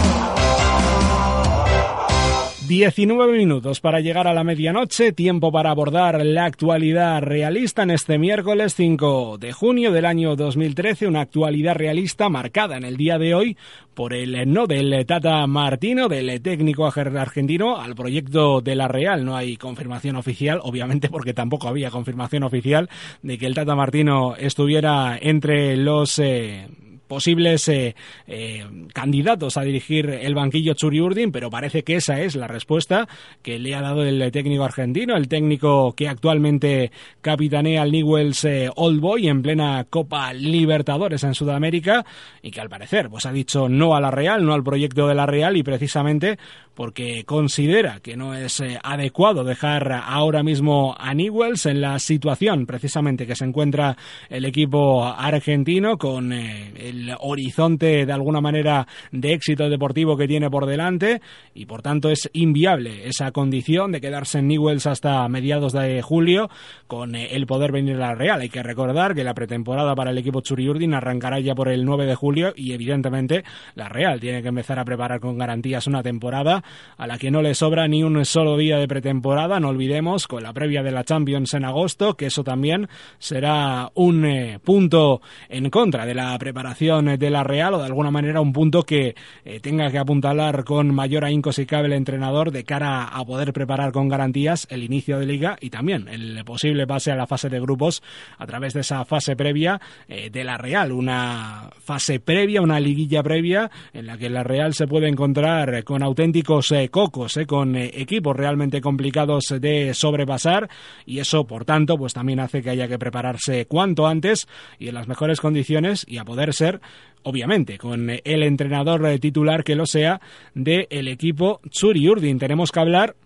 19 2.66 3.32
minutos 3.38 3.80
para 3.80 4.00
llegar 4.00 4.26
a 4.26 4.34
la 4.34 4.42
medianoche, 4.42 5.12
tiempo 5.12 5.52
para 5.52 5.70
abordar 5.70 6.24
la 6.26 6.46
actualidad 6.46 7.22
realista 7.22 7.84
en 7.84 7.92
este 7.92 8.18
miércoles 8.18 8.74
5 8.74 9.38
de 9.38 9.52
junio 9.52 9.92
del 9.92 10.04
año 10.04 10.34
2013, 10.34 11.06
una 11.06 11.20
actualidad 11.20 11.76
realista 11.76 12.28
marcada 12.28 12.76
en 12.76 12.82
el 12.82 12.96
día 12.96 13.18
de 13.18 13.34
hoy 13.34 13.56
por 13.94 14.12
el 14.12 14.52
no 14.52 14.66
del 14.66 15.06
Tata 15.06 15.46
Martino, 15.46 16.08
del 16.08 16.42
técnico 16.42 16.86
argentino, 16.86 17.76
al 17.76 17.94
proyecto 17.94 18.60
de 18.60 18.74
la 18.74 18.88
Real. 18.88 19.24
No 19.24 19.36
hay 19.36 19.56
confirmación 19.56 20.16
oficial, 20.16 20.58
obviamente 20.62 21.08
porque 21.08 21.34
tampoco 21.34 21.68
había 21.68 21.92
confirmación 21.92 22.42
oficial 22.42 22.90
de 23.22 23.38
que 23.38 23.46
el 23.46 23.54
Tata 23.54 23.76
Martino 23.76 24.34
estuviera 24.36 25.16
entre 25.20 25.76
los... 25.76 26.18
Eh, 26.18 26.66
posibles 27.06 27.68
eh, 27.68 27.94
eh, 28.26 28.64
candidatos 28.92 29.56
a 29.56 29.62
dirigir 29.62 30.08
el 30.08 30.34
banquillo 30.34 30.74
Churi 30.74 31.00
Urdin, 31.00 31.32
pero 31.32 31.50
parece 31.50 31.82
que 31.82 31.96
esa 31.96 32.20
es 32.20 32.36
la 32.36 32.48
respuesta 32.48 33.08
que 33.42 33.58
le 33.58 33.74
ha 33.74 33.80
dado 33.80 34.04
el 34.04 34.30
técnico 34.32 34.64
argentino, 34.64 35.16
el 35.16 35.28
técnico 35.28 35.94
que 35.94 36.08
actualmente 36.08 36.90
capitanea 37.20 37.82
al 37.82 37.92
Newells 37.92 38.44
eh, 38.44 38.70
Old 38.74 39.00
Boy 39.00 39.28
en 39.28 39.42
plena 39.42 39.84
Copa 39.88 40.32
Libertadores 40.32 41.24
en 41.24 41.34
Sudamérica 41.34 42.04
y 42.42 42.50
que 42.50 42.60
al 42.60 42.68
parecer 42.68 43.08
pues 43.08 43.26
ha 43.26 43.32
dicho 43.32 43.68
no 43.68 43.94
a 43.94 44.00
la 44.00 44.10
Real, 44.10 44.44
no 44.44 44.54
al 44.54 44.64
proyecto 44.64 45.06
de 45.08 45.14
la 45.14 45.26
Real 45.26 45.56
y 45.56 45.62
precisamente 45.62 46.38
porque 46.74 47.24
considera 47.24 48.00
que 48.00 48.16
no 48.16 48.34
es 48.34 48.62
adecuado 48.82 49.44
dejar 49.44 49.90
ahora 49.92 50.42
mismo 50.42 50.94
a 50.98 51.14
Newells 51.14 51.64
en 51.64 51.80
la 51.80 51.98
situación 51.98 52.66
precisamente 52.66 53.26
que 53.26 53.34
se 53.34 53.44
encuentra 53.44 53.96
el 54.28 54.44
equipo 54.44 55.04
argentino 55.04 55.96
con 55.98 56.32
eh, 56.32 56.72
el 56.96 57.16
horizonte 57.20 58.06
de 58.06 58.12
alguna 58.12 58.40
manera 58.40 58.86
de 59.12 59.32
éxito 59.32 59.68
deportivo 59.68 60.16
que 60.16 60.26
tiene 60.26 60.50
por 60.50 60.66
delante 60.66 61.20
y 61.54 61.66
por 61.66 61.82
tanto 61.82 62.10
es 62.10 62.30
inviable 62.32 63.06
esa 63.08 63.30
condición 63.32 63.92
de 63.92 64.00
quedarse 64.00 64.38
en 64.38 64.48
Newells 64.48 64.86
hasta 64.86 65.28
mediados 65.28 65.72
de 65.72 66.00
julio 66.02 66.48
con 66.86 67.14
eh, 67.14 67.28
el 67.32 67.46
poder 67.46 67.72
venir 67.72 67.96
a 67.96 67.98
la 67.98 68.14
Real. 68.14 68.40
Hay 68.40 68.48
que 68.48 68.62
recordar 68.62 69.14
que 69.14 69.24
la 69.24 69.34
pretemporada 69.34 69.94
para 69.94 70.10
el 70.10 70.18
equipo 70.18 70.40
Churiurdin 70.40 70.94
arrancará 70.94 71.40
ya 71.40 71.54
por 71.54 71.68
el 71.68 71.84
9 71.84 72.06
de 72.06 72.14
julio 72.14 72.52
y 72.56 72.72
evidentemente 72.72 73.44
la 73.74 73.88
Real 73.88 74.20
tiene 74.20 74.42
que 74.42 74.48
empezar 74.48 74.78
a 74.78 74.84
preparar 74.84 75.20
con 75.20 75.38
garantías 75.38 75.86
una 75.86 76.02
temporada 76.02 76.64
a 76.96 77.06
la 77.06 77.18
que 77.18 77.30
no 77.30 77.42
le 77.42 77.54
sobra 77.54 77.88
ni 77.88 78.02
un 78.02 78.24
solo 78.24 78.56
día 78.56 78.78
de 78.78 78.88
pretemporada, 78.88 79.60
no 79.60 79.68
olvidemos, 79.68 80.26
con 80.26 80.42
la 80.42 80.52
previa 80.52 80.82
de 80.82 80.92
la 80.92 81.04
Champions 81.04 81.54
en 81.54 81.64
agosto, 81.64 82.16
que 82.16 82.26
eso 82.26 82.44
también 82.44 82.88
será 83.18 83.90
un 83.94 84.24
eh, 84.24 84.58
punto 84.62 85.20
en 85.48 85.70
contra 85.70 86.06
de 86.06 86.14
la 86.14 86.36
preparación 86.38 86.85
de 86.86 87.30
la 87.30 87.42
Real 87.42 87.74
o 87.74 87.78
de 87.78 87.86
alguna 87.86 88.12
manera 88.12 88.40
un 88.40 88.52
punto 88.52 88.84
que 88.84 89.16
eh, 89.44 89.58
tenga 89.58 89.90
que 89.90 89.98
apuntalar 89.98 90.62
con 90.62 90.94
mayor 90.94 91.24
ahínco 91.24 91.50
si 91.50 91.66
cabe 91.66 91.88
el 91.88 91.94
entrenador 91.94 92.52
de 92.52 92.62
cara 92.62 93.04
a 93.04 93.24
poder 93.24 93.52
preparar 93.52 93.90
con 93.90 94.08
garantías 94.08 94.68
el 94.70 94.84
inicio 94.84 95.18
de 95.18 95.26
liga 95.26 95.58
y 95.60 95.70
también 95.70 96.06
el 96.06 96.44
posible 96.44 96.86
pase 96.86 97.10
a 97.10 97.16
la 97.16 97.26
fase 97.26 97.48
de 97.48 97.58
grupos 97.58 98.04
a 98.38 98.46
través 98.46 98.72
de 98.72 98.80
esa 98.82 99.04
fase 99.04 99.34
previa 99.34 99.80
eh, 100.06 100.30
de 100.30 100.44
la 100.44 100.58
Real, 100.58 100.92
una 100.92 101.70
fase 101.80 102.20
previa, 102.20 102.62
una 102.62 102.78
liguilla 102.78 103.20
previa 103.20 103.68
en 103.92 104.06
la 104.06 104.16
que 104.16 104.30
la 104.30 104.44
Real 104.44 104.72
se 104.72 104.86
puede 104.86 105.08
encontrar 105.08 105.82
con 105.82 106.04
auténticos 106.04 106.70
eh, 106.70 106.88
cocos, 106.88 107.36
con 107.48 107.74
equipos 107.74 108.36
realmente 108.36 108.80
complicados 108.80 109.52
de 109.60 109.92
sobrepasar 109.92 110.70
y 111.04 111.18
eso, 111.18 111.48
por 111.48 111.64
tanto, 111.64 111.96
pues 111.98 112.14
también 112.14 112.38
hace 112.38 112.62
que 112.62 112.70
haya 112.70 112.86
que 112.86 112.98
prepararse 112.98 113.66
cuanto 113.66 114.06
antes 114.06 114.46
y 114.78 114.86
en 114.86 114.94
las 114.94 115.08
mejores 115.08 115.40
condiciones 115.40 116.06
y 116.06 116.18
a 116.18 116.24
poder 116.24 116.52
ser 116.54 116.75
obviamente, 117.22 117.78
con 117.78 118.08
el 118.10 118.42
entrenador 118.42 119.18
titular 119.18 119.64
que 119.64 119.74
lo 119.74 119.86
sea 119.86 120.20
del 120.54 121.08
equipo 121.08 121.60
Tsuri 121.70 122.08
Urdin. 122.08 122.38
Tenemos 122.38 122.70
que 122.70 122.80
hablar 122.80 123.16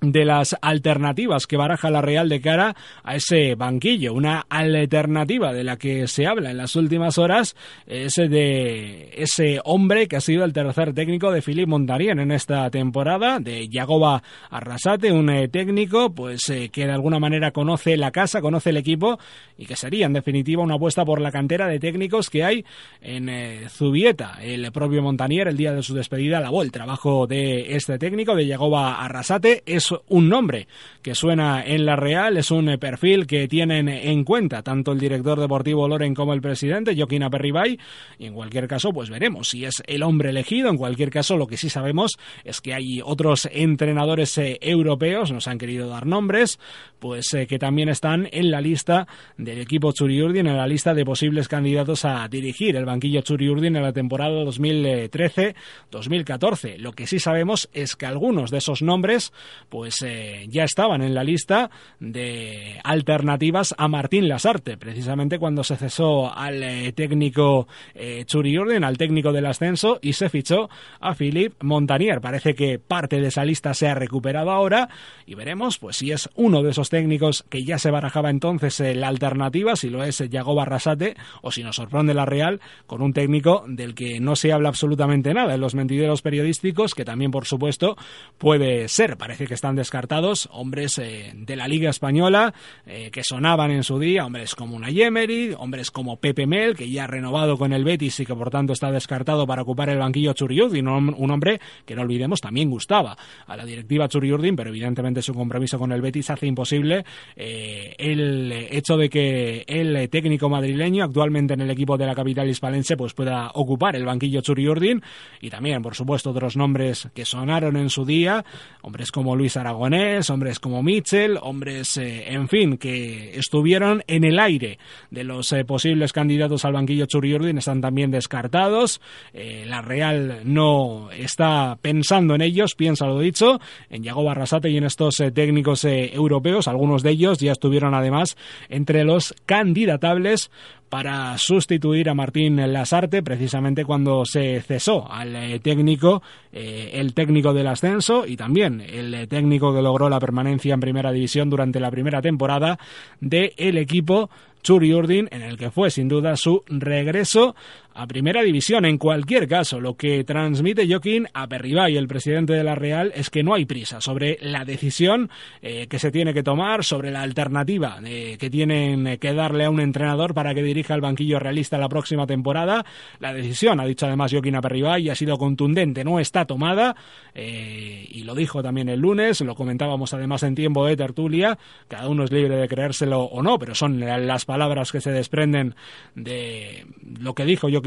de 0.00 0.24
las 0.24 0.56
alternativas 0.60 1.46
que 1.46 1.56
baraja 1.56 1.90
la 1.90 2.02
Real 2.02 2.28
de 2.28 2.40
cara 2.40 2.76
a 3.02 3.16
ese 3.16 3.54
banquillo. 3.54 4.12
Una 4.12 4.44
alternativa 4.48 5.52
de 5.52 5.64
la 5.64 5.78
que 5.78 6.06
se 6.06 6.26
habla 6.26 6.50
en 6.50 6.58
las 6.58 6.76
últimas 6.76 7.18
horas 7.18 7.56
es 7.86 8.14
de 8.14 9.14
ese 9.16 9.60
hombre 9.64 10.06
que 10.06 10.16
ha 10.16 10.20
sido 10.20 10.44
el 10.44 10.52
tercer 10.52 10.92
técnico 10.92 11.30
de 11.30 11.40
Philippe 11.40 11.66
Montarien 11.66 12.18
en 12.20 12.30
esta 12.30 12.68
temporada, 12.70 13.40
de 13.40 13.68
Yagoba 13.68 14.22
Arrasate, 14.50 15.12
un 15.12 15.30
eh, 15.30 15.48
técnico 15.48 16.10
pues 16.10 16.48
eh, 16.50 16.68
que 16.68 16.86
de 16.86 16.92
alguna 16.92 17.18
manera 17.18 17.50
conoce 17.50 17.96
la 17.96 18.10
casa, 18.10 18.40
conoce 18.40 18.70
el 18.70 18.76
equipo 18.76 19.18
y 19.56 19.64
que 19.64 19.76
sería 19.76 20.06
en 20.06 20.12
definitiva 20.12 20.62
una 20.62 20.74
apuesta 20.74 21.04
por 21.04 21.20
la 21.20 21.32
cantera 21.32 21.66
de 21.68 21.80
técnicos 21.80 22.28
que 22.28 22.44
hay 22.44 22.64
en 23.00 23.28
eh, 23.28 23.68
Zubieta. 23.70 24.38
El 24.42 24.70
propio 24.72 25.02
Montanier 25.02 25.48
el 25.48 25.56
día 25.56 25.72
de 25.72 25.82
su 25.82 25.94
despedida 25.94 26.38
alabó 26.38 26.62
el 26.62 26.70
trabajo 26.70 27.26
de 27.26 27.74
este 27.76 27.98
técnico, 27.98 28.34
de 28.34 28.46
Yagoba 28.46 29.02
Arrasate. 29.02 29.62
Es 29.64 29.85
un 30.08 30.28
nombre 30.28 30.66
que 31.02 31.14
suena 31.14 31.64
en 31.64 31.86
la 31.86 31.96
Real, 31.96 32.36
es 32.36 32.50
un 32.50 32.76
perfil 32.78 33.26
que 33.26 33.48
tienen 33.48 33.88
en 33.88 34.24
cuenta 34.24 34.62
tanto 34.62 34.92
el 34.92 34.98
director 34.98 35.38
deportivo 35.38 35.88
Loren 35.88 36.14
como 36.14 36.32
el 36.32 36.40
presidente, 36.40 36.96
Joaquín 36.96 37.22
Aperribay, 37.22 37.78
y 38.18 38.26
en 38.26 38.34
cualquier 38.34 38.66
caso, 38.66 38.92
pues 38.92 39.10
veremos 39.10 39.50
si 39.50 39.64
es 39.64 39.82
el 39.86 40.02
hombre 40.02 40.30
elegido. 40.30 40.68
En 40.68 40.76
cualquier 40.76 41.10
caso, 41.10 41.36
lo 41.36 41.46
que 41.46 41.56
sí 41.56 41.70
sabemos 41.70 42.18
es 42.44 42.60
que 42.60 42.74
hay 42.74 43.00
otros 43.04 43.48
entrenadores 43.52 44.36
eh, 44.38 44.58
europeos, 44.60 45.30
nos 45.30 45.46
han 45.48 45.58
querido 45.58 45.88
dar 45.88 46.06
nombres, 46.06 46.58
pues 46.98 47.32
eh, 47.34 47.46
que 47.46 47.58
también 47.58 47.88
están 47.88 48.28
en 48.32 48.50
la 48.50 48.60
lista 48.60 49.06
del 49.36 49.60
equipo 49.60 49.92
Churiurdin, 49.92 50.46
en 50.46 50.56
la 50.56 50.66
lista 50.66 50.94
de 50.94 51.04
posibles 51.04 51.48
candidatos 51.48 52.04
a 52.04 52.26
dirigir 52.28 52.76
el 52.76 52.84
banquillo 52.84 53.20
Churiurdin 53.20 53.76
en 53.76 53.82
la 53.82 53.92
temporada 53.92 54.42
2013-2014. 54.44 56.78
Lo 56.78 56.92
que 56.92 57.06
sí 57.06 57.20
sabemos 57.20 57.68
es 57.72 57.96
que 57.96 58.06
algunos 58.06 58.50
de 58.50 58.58
esos 58.58 58.82
nombres 58.82 59.32
pues 59.68 59.75
eh, 59.84 60.46
ya 60.48 60.64
estaban 60.64 61.02
en 61.02 61.14
la 61.14 61.24
lista 61.24 61.70
de 62.00 62.80
alternativas 62.84 63.74
a 63.76 63.88
Martín 63.88 64.28
Lasarte, 64.28 64.76
precisamente 64.76 65.38
cuando 65.38 65.64
se 65.64 65.76
cesó 65.76 66.32
al 66.34 66.62
eh, 66.62 66.92
técnico 66.92 67.68
eh, 67.94 68.24
Churiurdin, 68.26 68.84
al 68.84 68.96
técnico 68.96 69.32
del 69.32 69.46
ascenso, 69.46 69.98
y 70.00 70.14
se 70.14 70.28
fichó 70.28 70.68
a 71.00 71.14
Philippe 71.14 71.56
Montanier. 71.60 72.20
Parece 72.20 72.54
que 72.54 72.78
parte 72.78 73.20
de 73.20 73.28
esa 73.28 73.44
lista 73.44 73.74
se 73.74 73.88
ha 73.88 73.94
recuperado 73.94 74.50
ahora 74.50 74.88
y 75.26 75.34
veremos 75.34 75.78
pues 75.78 75.96
si 75.96 76.12
es 76.12 76.28
uno 76.34 76.62
de 76.62 76.70
esos 76.70 76.90
técnicos 76.90 77.44
que 77.48 77.64
ya 77.64 77.78
se 77.78 77.90
barajaba 77.90 78.30
entonces 78.30 78.80
la 78.96 79.08
alternativa, 79.08 79.76
si 79.76 79.90
lo 79.90 80.04
es 80.04 80.18
Yago 80.18 80.54
Barrasate 80.54 81.16
o 81.42 81.50
si 81.50 81.62
nos 81.62 81.76
sorprende 81.76 82.14
la 82.14 82.24
Real 82.24 82.60
con 82.86 83.02
un 83.02 83.12
técnico 83.12 83.64
del 83.68 83.94
que 83.94 84.20
no 84.20 84.36
se 84.36 84.52
habla 84.52 84.68
absolutamente 84.68 85.34
nada 85.34 85.54
en 85.54 85.60
los 85.60 85.74
mentideros 85.74 86.22
periodísticos, 86.22 86.94
que 86.94 87.04
también, 87.04 87.30
por 87.30 87.46
supuesto, 87.46 87.96
puede 88.38 88.88
ser. 88.88 89.16
Parece 89.16 89.46
que 89.46 89.54
están 89.66 89.74
descartados 89.74 90.48
hombres 90.52 90.96
eh, 90.98 91.32
de 91.34 91.56
la 91.56 91.66
Liga 91.66 91.90
Española 91.90 92.54
eh, 92.86 93.10
que 93.10 93.24
sonaban 93.24 93.72
en 93.72 93.82
su 93.82 93.98
día, 93.98 94.24
hombres 94.24 94.54
como 94.54 94.76
una 94.76 94.90
Yemery, 94.90 95.56
hombres 95.58 95.90
como 95.90 96.18
Pepe 96.18 96.46
Mel, 96.46 96.76
que 96.76 96.88
ya 96.88 97.02
ha 97.02 97.06
renovado 97.08 97.58
con 97.58 97.72
el 97.72 97.82
Betis 97.82 98.20
y 98.20 98.26
que 98.26 98.36
por 98.36 98.48
tanto 98.48 98.72
está 98.72 98.92
descartado 98.92 99.44
para 99.44 99.62
ocupar 99.62 99.88
el 99.88 99.98
banquillo 99.98 100.34
Churiurdin, 100.34 100.86
un 100.86 101.30
hombre 101.32 101.60
que 101.84 101.96
no 101.96 102.02
olvidemos 102.02 102.40
también 102.40 102.70
gustaba 102.70 103.16
a 103.44 103.56
la 103.56 103.64
directiva 103.64 104.06
Churiurdin, 104.06 104.54
pero 104.54 104.70
evidentemente 104.70 105.20
su 105.20 105.34
compromiso 105.34 105.80
con 105.80 105.90
el 105.90 106.00
Betis 106.00 106.30
hace 106.30 106.46
imposible 106.46 107.04
eh, 107.34 107.96
el 107.98 108.52
hecho 108.70 108.96
de 108.96 109.10
que 109.10 109.64
el 109.66 110.08
técnico 110.10 110.48
madrileño, 110.48 111.02
actualmente 111.02 111.54
en 111.54 111.62
el 111.62 111.70
equipo 111.70 111.98
de 111.98 112.06
la 112.06 112.14
capital 112.14 112.48
hispalense, 112.48 112.96
pues 112.96 113.14
pueda 113.14 113.50
ocupar 113.54 113.96
el 113.96 114.04
banquillo 114.04 114.42
Churiurdin 114.42 115.02
y 115.40 115.50
también, 115.50 115.82
por 115.82 115.96
supuesto, 115.96 116.30
otros 116.30 116.56
nombres 116.56 117.08
que 117.12 117.24
sonaron 117.24 117.76
en 117.76 117.90
su 117.90 118.04
día, 118.04 118.44
hombres 118.82 119.10
como 119.10 119.34
Luis 119.34 119.55
Aragonés, 119.56 120.30
hombres 120.30 120.60
como 120.60 120.82
Mitchell, 120.82 121.38
hombres, 121.40 121.96
eh, 121.96 122.32
en 122.32 122.48
fin, 122.48 122.78
que 122.78 123.36
estuvieron 123.36 124.02
en 124.06 124.24
el 124.24 124.38
aire 124.38 124.78
de 125.10 125.24
los 125.24 125.52
eh, 125.52 125.64
posibles 125.64 126.12
candidatos 126.12 126.64
al 126.64 126.72
banquillo 126.72 127.06
Churiurdin, 127.06 127.58
están 127.58 127.80
también 127.80 128.10
descartados. 128.10 129.00
Eh, 129.32 129.64
la 129.66 129.82
Real 129.82 130.40
no 130.44 131.10
está 131.10 131.78
pensando 131.80 132.34
en 132.34 132.42
ellos, 132.42 132.74
piensa 132.74 133.06
lo 133.06 133.18
dicho, 133.18 133.60
en 133.90 134.02
Yago 134.02 134.24
Barrasate 134.24 134.70
y 134.70 134.76
en 134.76 134.84
estos 134.84 135.16
técnicos 135.34 135.84
europeos, 135.84 136.68
algunos 136.68 137.02
de 137.02 137.10
ellos 137.10 137.38
ya 137.38 137.52
estuvieron 137.52 137.94
además 137.94 138.36
entre 138.68 139.04
los 139.04 139.34
candidatables 139.46 140.50
para 140.88 141.36
sustituir 141.38 142.08
a 142.08 142.14
Martín 142.14 142.56
Lasarte 142.72 143.22
precisamente 143.22 143.84
cuando 143.84 144.24
se 144.24 144.60
cesó 144.60 145.10
al 145.10 145.34
eh, 145.34 145.58
técnico, 145.60 146.22
eh, 146.52 146.90
el 146.94 147.14
técnico 147.14 147.52
del 147.52 147.66
ascenso 147.66 148.26
y 148.26 148.36
también 148.36 148.80
el 148.80 149.14
eh, 149.14 149.26
técnico 149.26 149.74
que 149.74 149.82
logró 149.82 150.08
la 150.08 150.20
permanencia 150.20 150.74
en 150.74 150.80
primera 150.80 151.12
división 151.12 151.50
durante 151.50 151.80
la 151.80 151.90
primera 151.90 152.22
temporada 152.22 152.78
del 153.20 153.78
equipo 153.78 154.30
Churi 154.62 154.92
Urdin, 154.92 155.28
en 155.30 155.42
el 155.42 155.56
que 155.56 155.70
fue 155.70 155.90
sin 155.90 156.08
duda 156.08 156.36
su 156.36 156.62
regreso 156.66 157.54
a 157.96 158.06
Primera 158.06 158.42
División. 158.42 158.84
En 158.84 158.98
cualquier 158.98 159.48
caso, 159.48 159.80
lo 159.80 159.96
que 159.96 160.22
transmite 160.22 160.86
Joaquín 160.86 161.26
a 161.32 161.48
Perribay, 161.48 161.96
el 161.96 162.06
presidente 162.06 162.52
de 162.52 162.62
la 162.62 162.74
Real, 162.74 163.10
es 163.14 163.30
que 163.30 163.42
no 163.42 163.54
hay 163.54 163.64
prisa 163.64 164.00
sobre 164.00 164.38
la 164.42 164.64
decisión 164.64 165.30
eh, 165.62 165.86
que 165.88 165.98
se 165.98 166.10
tiene 166.10 166.34
que 166.34 166.42
tomar, 166.42 166.84
sobre 166.84 167.10
la 167.10 167.22
alternativa 167.22 167.98
eh, 168.04 168.36
que 168.38 168.50
tienen 168.50 169.16
que 169.18 169.32
darle 169.32 169.64
a 169.64 169.70
un 169.70 169.80
entrenador 169.80 170.34
para 170.34 170.54
que 170.54 170.62
dirija 170.62 170.94
el 170.94 171.00
banquillo 171.00 171.38
realista 171.38 171.78
la 171.78 171.88
próxima 171.88 172.26
temporada. 172.26 172.84
La 173.18 173.32
decisión, 173.32 173.80
ha 173.80 173.86
dicho 173.86 174.06
además 174.06 174.30
Joaquín 174.30 174.56
a 174.56 174.60
Perribay, 174.60 175.08
ha 175.08 175.14
sido 175.14 175.38
contundente, 175.38 176.04
no 176.04 176.20
está 176.20 176.44
tomada, 176.44 176.96
eh, 177.34 178.06
y 178.10 178.24
lo 178.24 178.34
dijo 178.34 178.62
también 178.62 178.90
el 178.90 179.00
lunes, 179.00 179.40
lo 179.40 179.54
comentábamos 179.54 180.12
además 180.12 180.42
en 180.42 180.54
tiempo 180.54 180.84
de 180.84 180.96
tertulia, 180.96 181.58
cada 181.88 182.08
uno 182.08 182.24
es 182.24 182.30
libre 182.30 182.56
de 182.56 182.68
creérselo 182.68 183.22
o 183.22 183.42
no, 183.42 183.58
pero 183.58 183.74
son 183.74 184.00
las 184.00 184.44
palabras 184.44 184.92
que 184.92 185.00
se 185.00 185.12
desprenden 185.12 185.74
de 186.14 186.84
lo 187.18 187.34
que 187.34 187.44
dijo 187.44 187.68
Joaquín 187.70 187.85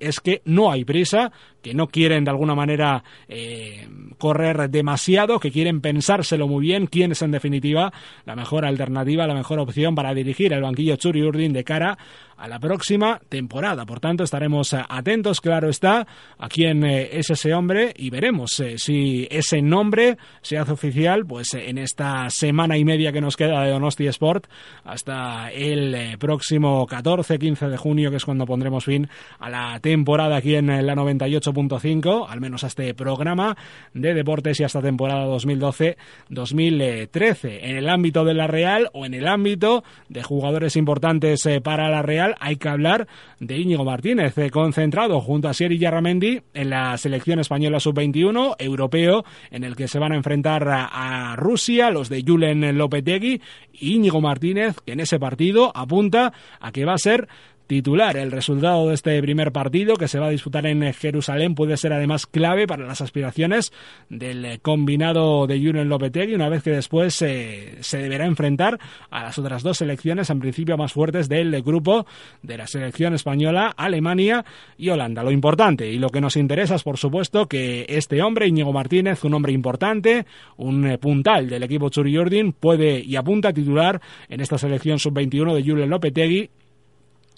Es 0.00 0.20
que 0.20 0.42
no 0.44 0.70
hay 0.70 0.84
prisa, 0.84 1.32
que 1.62 1.74
no 1.74 1.88
quieren 1.88 2.24
de 2.24 2.30
alguna 2.30 2.54
manera 2.54 3.02
eh, 3.28 3.88
correr 4.18 4.70
demasiado, 4.70 5.40
que 5.40 5.50
quieren 5.50 5.80
pensárselo 5.80 6.46
muy 6.48 6.62
bien 6.62 6.86
quién 6.86 7.12
es 7.12 7.22
en 7.22 7.32
definitiva 7.32 7.92
la 8.24 8.36
mejor 8.36 8.64
alternativa, 8.64 9.26
la 9.26 9.34
mejor 9.34 9.58
opción 9.58 9.94
para 9.94 10.14
dirigir 10.14 10.52
el 10.52 10.62
banquillo 10.62 10.96
Churi 10.96 11.22
Urdin 11.22 11.52
de 11.52 11.64
cara 11.64 11.98
a 12.36 12.48
la 12.48 12.58
próxima 12.58 13.20
temporada. 13.28 13.86
Por 13.86 14.00
tanto, 14.00 14.22
estaremos 14.22 14.74
atentos, 14.74 15.40
claro 15.40 15.68
está, 15.68 16.06
a 16.38 16.48
quién 16.48 16.84
eh, 16.84 17.08
es 17.12 17.30
ese 17.30 17.54
hombre 17.54 17.94
y 17.96 18.10
veremos 18.10 18.60
eh, 18.60 18.78
si 18.78 19.26
ese 19.30 19.62
nombre 19.62 20.18
se 20.42 20.58
hace 20.58 20.72
oficial 20.72 21.24
pues 21.26 21.54
en 21.54 21.78
esta 21.78 22.28
semana 22.30 22.76
y 22.76 22.84
media 22.84 23.12
que 23.12 23.20
nos 23.20 23.36
queda 23.36 23.62
de 23.62 23.70
Donosti 23.70 24.06
Sport 24.06 24.46
hasta 24.84 25.50
el 25.50 26.18
próximo 26.18 26.86
14-15 26.86 27.68
de 27.68 27.76
junio, 27.76 28.10
que 28.10 28.16
es 28.16 28.24
cuando 28.24 28.46
pondremos 28.46 28.84
fin 28.84 29.08
a 29.38 29.50
la 29.50 29.78
temporada 29.80 30.36
aquí 30.36 30.54
en 30.54 30.66
la 30.66 30.94
98.5, 30.94 32.26
al 32.28 32.40
menos 32.40 32.62
a 32.64 32.68
este 32.68 32.94
programa 32.94 33.56
de 33.94 34.14
deportes 34.14 34.60
y 34.60 34.64
hasta 34.64 34.82
temporada 34.82 35.26
2012-2013. 35.26 37.58
En 37.62 37.76
el 37.76 37.88
ámbito 37.88 38.24
de 38.24 38.34
la 38.34 38.46
Real 38.46 38.90
o 38.92 39.06
en 39.06 39.14
el 39.14 39.26
ámbito 39.26 39.82
de 40.08 40.22
jugadores 40.22 40.76
importantes 40.76 41.44
eh, 41.46 41.60
para 41.60 41.90
la 41.90 42.02
Real, 42.02 42.36
hay 42.40 42.56
que 42.56 42.68
hablar 42.68 43.06
de 43.40 43.58
Íñigo 43.58 43.84
Martínez, 43.84 44.36
eh, 44.38 44.50
concentrado 44.50 45.20
junto 45.20 45.48
a 45.48 45.54
Sieri 45.54 45.78
Yarramendi 45.78 46.42
en 46.54 46.70
la 46.70 46.96
selección 46.98 47.38
española 47.38 47.80
sub-21, 47.80 48.56
europeo, 48.58 49.24
en 49.50 49.64
el 49.64 49.76
que 49.76 49.88
se 49.88 49.98
van 49.98 50.12
a 50.12 50.16
enfrentar 50.16 50.68
a, 50.68 51.34
Rusia, 51.36 51.90
los 51.90 52.08
de 52.08 52.22
Julen 52.26 52.76
Lopetegui, 52.76 53.40
Íñigo 53.80 54.20
Martínez, 54.20 54.76
que 54.84 54.92
en 54.92 55.00
ese 55.00 55.18
partido 55.18 55.72
apunta 55.74 56.32
a 56.60 56.72
que 56.72 56.84
va 56.84 56.94
a 56.94 56.98
ser 56.98 57.28
titular. 57.66 58.16
El 58.16 58.32
resultado 58.32 58.88
de 58.88 58.94
este 58.94 59.20
primer 59.22 59.52
partido 59.52 59.96
que 59.96 60.08
se 60.08 60.18
va 60.18 60.26
a 60.26 60.30
disputar 60.30 60.66
en 60.66 60.92
Jerusalén 60.92 61.54
puede 61.54 61.76
ser 61.76 61.92
además 61.92 62.26
clave 62.26 62.66
para 62.66 62.86
las 62.86 63.00
aspiraciones 63.00 63.72
del 64.08 64.60
combinado 64.60 65.46
de 65.46 65.58
Julen 65.58 65.88
Lopetegui 65.88 66.34
una 66.34 66.48
vez 66.48 66.62
que 66.62 66.70
después 66.70 67.14
se 67.14 67.76
deberá 67.92 68.26
enfrentar 68.26 68.78
a 69.10 69.22
las 69.24 69.38
otras 69.38 69.62
dos 69.62 69.78
selecciones 69.78 70.30
en 70.30 70.40
principio 70.40 70.76
más 70.76 70.92
fuertes 70.92 71.28
del 71.28 71.62
grupo 71.62 72.06
de 72.42 72.58
la 72.58 72.66
selección 72.66 73.14
española, 73.14 73.72
Alemania 73.76 74.44
y 74.76 74.90
Holanda. 74.90 75.22
Lo 75.22 75.30
importante 75.30 75.90
y 75.90 75.98
lo 75.98 76.10
que 76.10 76.20
nos 76.20 76.36
interesa 76.36 76.76
es 76.76 76.82
por 76.82 76.98
supuesto 76.98 77.46
que 77.46 77.86
este 77.88 78.22
hombre, 78.22 78.46
Íñigo 78.46 78.72
Martínez, 78.72 79.24
un 79.24 79.34
hombre 79.34 79.52
importante, 79.52 80.26
un 80.56 80.98
puntal 81.00 81.48
del 81.48 81.62
equipo 81.62 81.88
Churi 81.88 82.16
Jordan, 82.16 82.52
puede 82.52 83.00
y 83.00 83.16
apunta 83.16 83.48
a 83.48 83.52
titular 83.52 84.00
en 84.28 84.40
esta 84.40 84.58
selección 84.58 84.98
sub-21 84.98 85.54
de 85.54 85.62
Julen 85.62 85.90
Lopetegui 85.90 86.50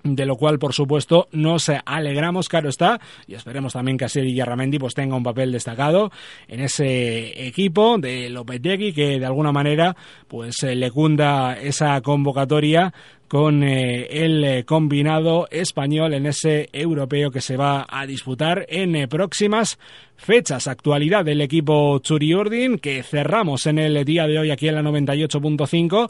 de 0.05 0.27
lo 0.27 0.37
cual 0.37 0.59
por 0.59 0.73
supuesto 0.73 1.29
nos 1.33 1.71
alegramos, 1.85 2.49
claro 2.49 2.69
está, 2.69 3.01
y 3.27 3.35
esperemos 3.35 3.73
también 3.73 3.99
que 3.99 4.05
Asier 4.05 4.27
Yarramendi 4.27 4.79
pues 4.79 4.95
tenga 4.95 5.17
un 5.17 5.23
papel 5.23 5.53
destacado 5.53 6.11
en 6.47 6.61
ese 6.61 7.47
equipo 7.47 7.99
de 7.99 8.31
Lopetegui 8.31 8.93
que 8.93 9.19
de 9.19 9.27
alguna 9.27 9.53
manera 9.53 9.97
pues 10.29 10.63
eh, 10.63 10.75
le 10.75 10.91
cunda 10.91 11.59
esa 11.59 12.01
convocatoria 12.01 12.93
con 13.29 13.63
eh, 13.63 14.07
el 14.25 14.43
eh, 14.43 14.65
combinado 14.65 15.49
español 15.51 16.15
en 16.15 16.27
ese 16.27 16.71
europeo 16.73 17.31
que 17.31 17.43
se 17.43 17.57
va 17.57 17.87
a 17.89 18.07
disputar 18.07 18.65
en 18.69 19.07
próximas 19.09 19.79
fechas. 20.17 20.67
Actualidad 20.67 21.25
del 21.25 21.43
equipo 21.43 21.99
Churiurdin 21.99 22.79
que 22.79 23.03
cerramos 23.03 23.67
en 23.67 23.79
el 23.79 24.05
día 24.05 24.27
de 24.27 24.39
hoy 24.39 24.51
aquí 24.51 24.69
en 24.69 24.77
la 24.77 24.83
98.5 24.83 26.09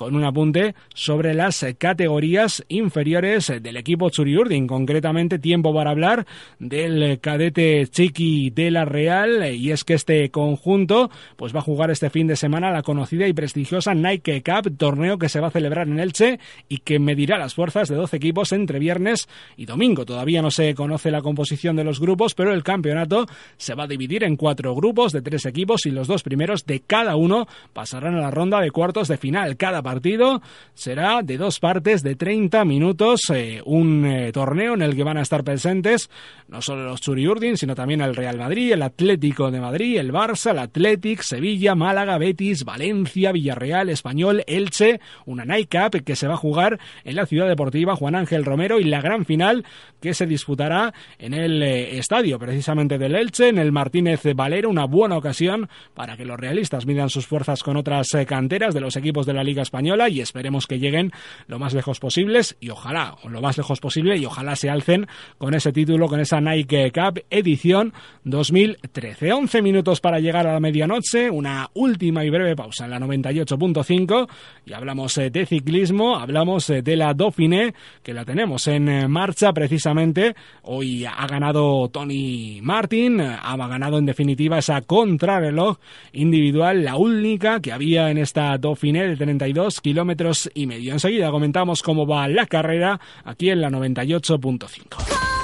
con 0.00 0.16
un 0.16 0.24
apunte 0.24 0.74
sobre 0.94 1.34
las 1.34 1.62
categorías 1.76 2.64
inferiores 2.68 3.52
del 3.60 3.76
equipo 3.76 4.06
Urdin, 4.06 4.66
concretamente 4.66 5.38
tiempo 5.38 5.74
para 5.74 5.90
hablar 5.90 6.26
del 6.58 7.20
cadete 7.20 7.86
Chiqui 7.86 8.48
de 8.48 8.70
la 8.70 8.86
Real 8.86 9.54
y 9.54 9.72
es 9.72 9.84
que 9.84 9.92
este 9.92 10.30
conjunto 10.30 11.10
pues 11.36 11.54
va 11.54 11.58
a 11.58 11.64
jugar 11.64 11.90
este 11.90 12.08
fin 12.08 12.26
de 12.26 12.36
semana 12.36 12.70
la 12.70 12.82
conocida 12.82 13.28
y 13.28 13.34
prestigiosa 13.34 13.92
Nike 13.92 14.42
Cup, 14.42 14.74
torneo 14.78 15.18
que 15.18 15.28
se 15.28 15.38
va 15.38 15.48
a 15.48 15.50
celebrar 15.50 15.86
en 15.86 16.00
Elche 16.00 16.40
y 16.66 16.78
que 16.78 16.98
medirá 16.98 17.36
las 17.36 17.52
fuerzas 17.52 17.90
de 17.90 17.96
12 17.96 18.16
equipos 18.16 18.52
entre 18.52 18.78
viernes 18.78 19.28
y 19.58 19.66
domingo. 19.66 20.06
Todavía 20.06 20.40
no 20.40 20.50
se 20.50 20.74
conoce 20.74 21.10
la 21.10 21.20
composición 21.20 21.76
de 21.76 21.84
los 21.84 22.00
grupos, 22.00 22.34
pero 22.34 22.54
el 22.54 22.62
campeonato 22.62 23.26
se 23.58 23.74
va 23.74 23.84
a 23.84 23.86
dividir 23.86 24.24
en 24.24 24.36
cuatro 24.36 24.74
grupos 24.74 25.12
de 25.12 25.20
tres 25.20 25.44
equipos 25.44 25.84
y 25.84 25.90
los 25.90 26.08
dos 26.08 26.22
primeros 26.22 26.64
de 26.64 26.80
cada 26.80 27.16
uno 27.16 27.46
pasarán 27.74 28.14
a 28.14 28.20
la 28.22 28.30
ronda 28.30 28.62
de 28.62 28.70
cuartos 28.70 29.06
de 29.06 29.18
final. 29.18 29.58
Cada 29.58 29.82
partido. 29.90 30.40
Será 30.72 31.22
de 31.22 31.36
dos 31.36 31.58
partes 31.58 32.04
de 32.04 32.14
30 32.14 32.64
minutos, 32.64 33.22
eh, 33.34 33.60
un 33.64 34.06
eh, 34.06 34.30
torneo 34.30 34.74
en 34.74 34.82
el 34.82 34.94
que 34.94 35.02
van 35.02 35.16
a 35.16 35.22
estar 35.22 35.42
presentes 35.42 36.08
no 36.50 36.60
solo 36.60 36.84
los 36.84 37.00
Churiurdin, 37.00 37.56
sino 37.56 37.74
también 37.74 38.00
el 38.00 38.16
Real 38.16 38.36
Madrid, 38.36 38.72
el 38.72 38.82
Atlético 38.82 39.50
de 39.50 39.60
Madrid, 39.60 39.98
el 39.98 40.12
Barça, 40.12 40.50
el 40.50 40.58
Athletic, 40.58 41.22
Sevilla, 41.22 41.76
Málaga, 41.76 42.18
Betis, 42.18 42.64
Valencia, 42.64 43.30
Villarreal, 43.30 43.88
Español, 43.88 44.42
Elche, 44.46 45.00
una 45.26 45.44
Night 45.44 45.70
Cup 45.70 46.02
que 46.02 46.16
se 46.16 46.26
va 46.26 46.34
a 46.34 46.38
jugar 46.38 46.80
en 47.04 47.14
la 47.14 47.26
ciudad 47.26 47.46
deportiva 47.46 47.94
Juan 47.94 48.16
Ángel 48.16 48.44
Romero 48.44 48.80
y 48.80 48.84
la 48.84 49.00
gran 49.00 49.24
final 49.24 49.64
que 50.00 50.12
se 50.12 50.26
disputará 50.26 50.92
en 51.18 51.34
el 51.34 51.62
eh, 51.62 51.98
estadio 51.98 52.38
precisamente 52.38 52.98
del 52.98 53.14
Elche, 53.14 53.48
en 53.48 53.58
el 53.58 53.70
Martínez 53.70 54.22
Valero, 54.34 54.70
una 54.70 54.86
buena 54.86 55.16
ocasión 55.16 55.68
para 55.94 56.16
que 56.16 56.24
los 56.24 56.38
realistas 56.38 56.84
midan 56.84 57.10
sus 57.10 57.26
fuerzas 57.26 57.62
con 57.62 57.76
otras 57.76 58.12
eh, 58.14 58.26
canteras 58.26 58.74
de 58.74 58.80
los 58.80 58.96
equipos 58.96 59.24
de 59.24 59.34
la 59.34 59.44
Liga 59.44 59.62
Española 59.62 59.79
y 59.80 60.20
esperemos 60.20 60.66
que 60.66 60.78
lleguen 60.78 61.10
lo 61.46 61.58
más 61.58 61.72
lejos 61.74 62.00
posibles 62.00 62.56
y 62.60 62.70
ojalá, 62.70 63.16
o 63.22 63.28
lo 63.28 63.40
más 63.40 63.56
lejos 63.56 63.80
posible 63.80 64.16
y 64.16 64.26
ojalá 64.26 64.54
se 64.54 64.68
alcen 64.68 65.06
con 65.38 65.54
ese 65.54 65.72
título, 65.72 66.06
con 66.06 66.20
esa 66.20 66.40
Nike 66.40 66.92
Cup 66.92 67.22
edición 67.30 67.94
2013. 68.24 69.32
11 69.32 69.62
minutos 69.62 70.00
para 70.00 70.20
llegar 70.20 70.46
a 70.46 70.52
la 70.52 70.60
medianoche, 70.60 71.30
una 71.30 71.70
última 71.74 72.24
y 72.24 72.30
breve 72.30 72.54
pausa 72.54 72.84
en 72.84 72.90
la 72.90 73.00
98.5 73.00 74.28
y 74.66 74.72
hablamos 74.74 75.16
eh, 75.18 75.30
de 75.30 75.46
ciclismo, 75.46 76.16
hablamos 76.16 76.68
eh, 76.70 76.82
de 76.82 76.96
la 76.96 77.14
Dauphiné 77.14 77.74
que 78.02 78.12
la 78.12 78.24
tenemos 78.24 78.66
en 78.68 78.88
eh, 78.88 79.08
marcha 79.08 79.52
precisamente. 79.52 80.34
Hoy 80.62 81.04
ha 81.06 81.26
ganado 81.26 81.88
Tony 81.88 82.60
Martin, 82.62 83.20
ha 83.20 83.56
ganado 83.56 83.98
en 83.98 84.06
definitiva 84.06 84.58
esa 84.58 84.82
contrarreloj 84.82 85.78
individual, 86.12 86.84
la 86.84 86.96
única 86.96 87.60
que 87.60 87.72
había 87.72 88.10
en 88.10 88.18
esta 88.18 88.58
Dauphiné 88.58 89.08
de 89.08 89.16
32 89.16 89.59
kilómetros 89.82 90.50
y 90.54 90.66
medio. 90.66 90.92
Enseguida 90.92 91.30
comentamos 91.30 91.82
cómo 91.82 92.06
va 92.06 92.28
la 92.28 92.46
carrera 92.46 93.00
aquí 93.24 93.50
en 93.50 93.60
la 93.60 93.70
98.5. 93.70 95.39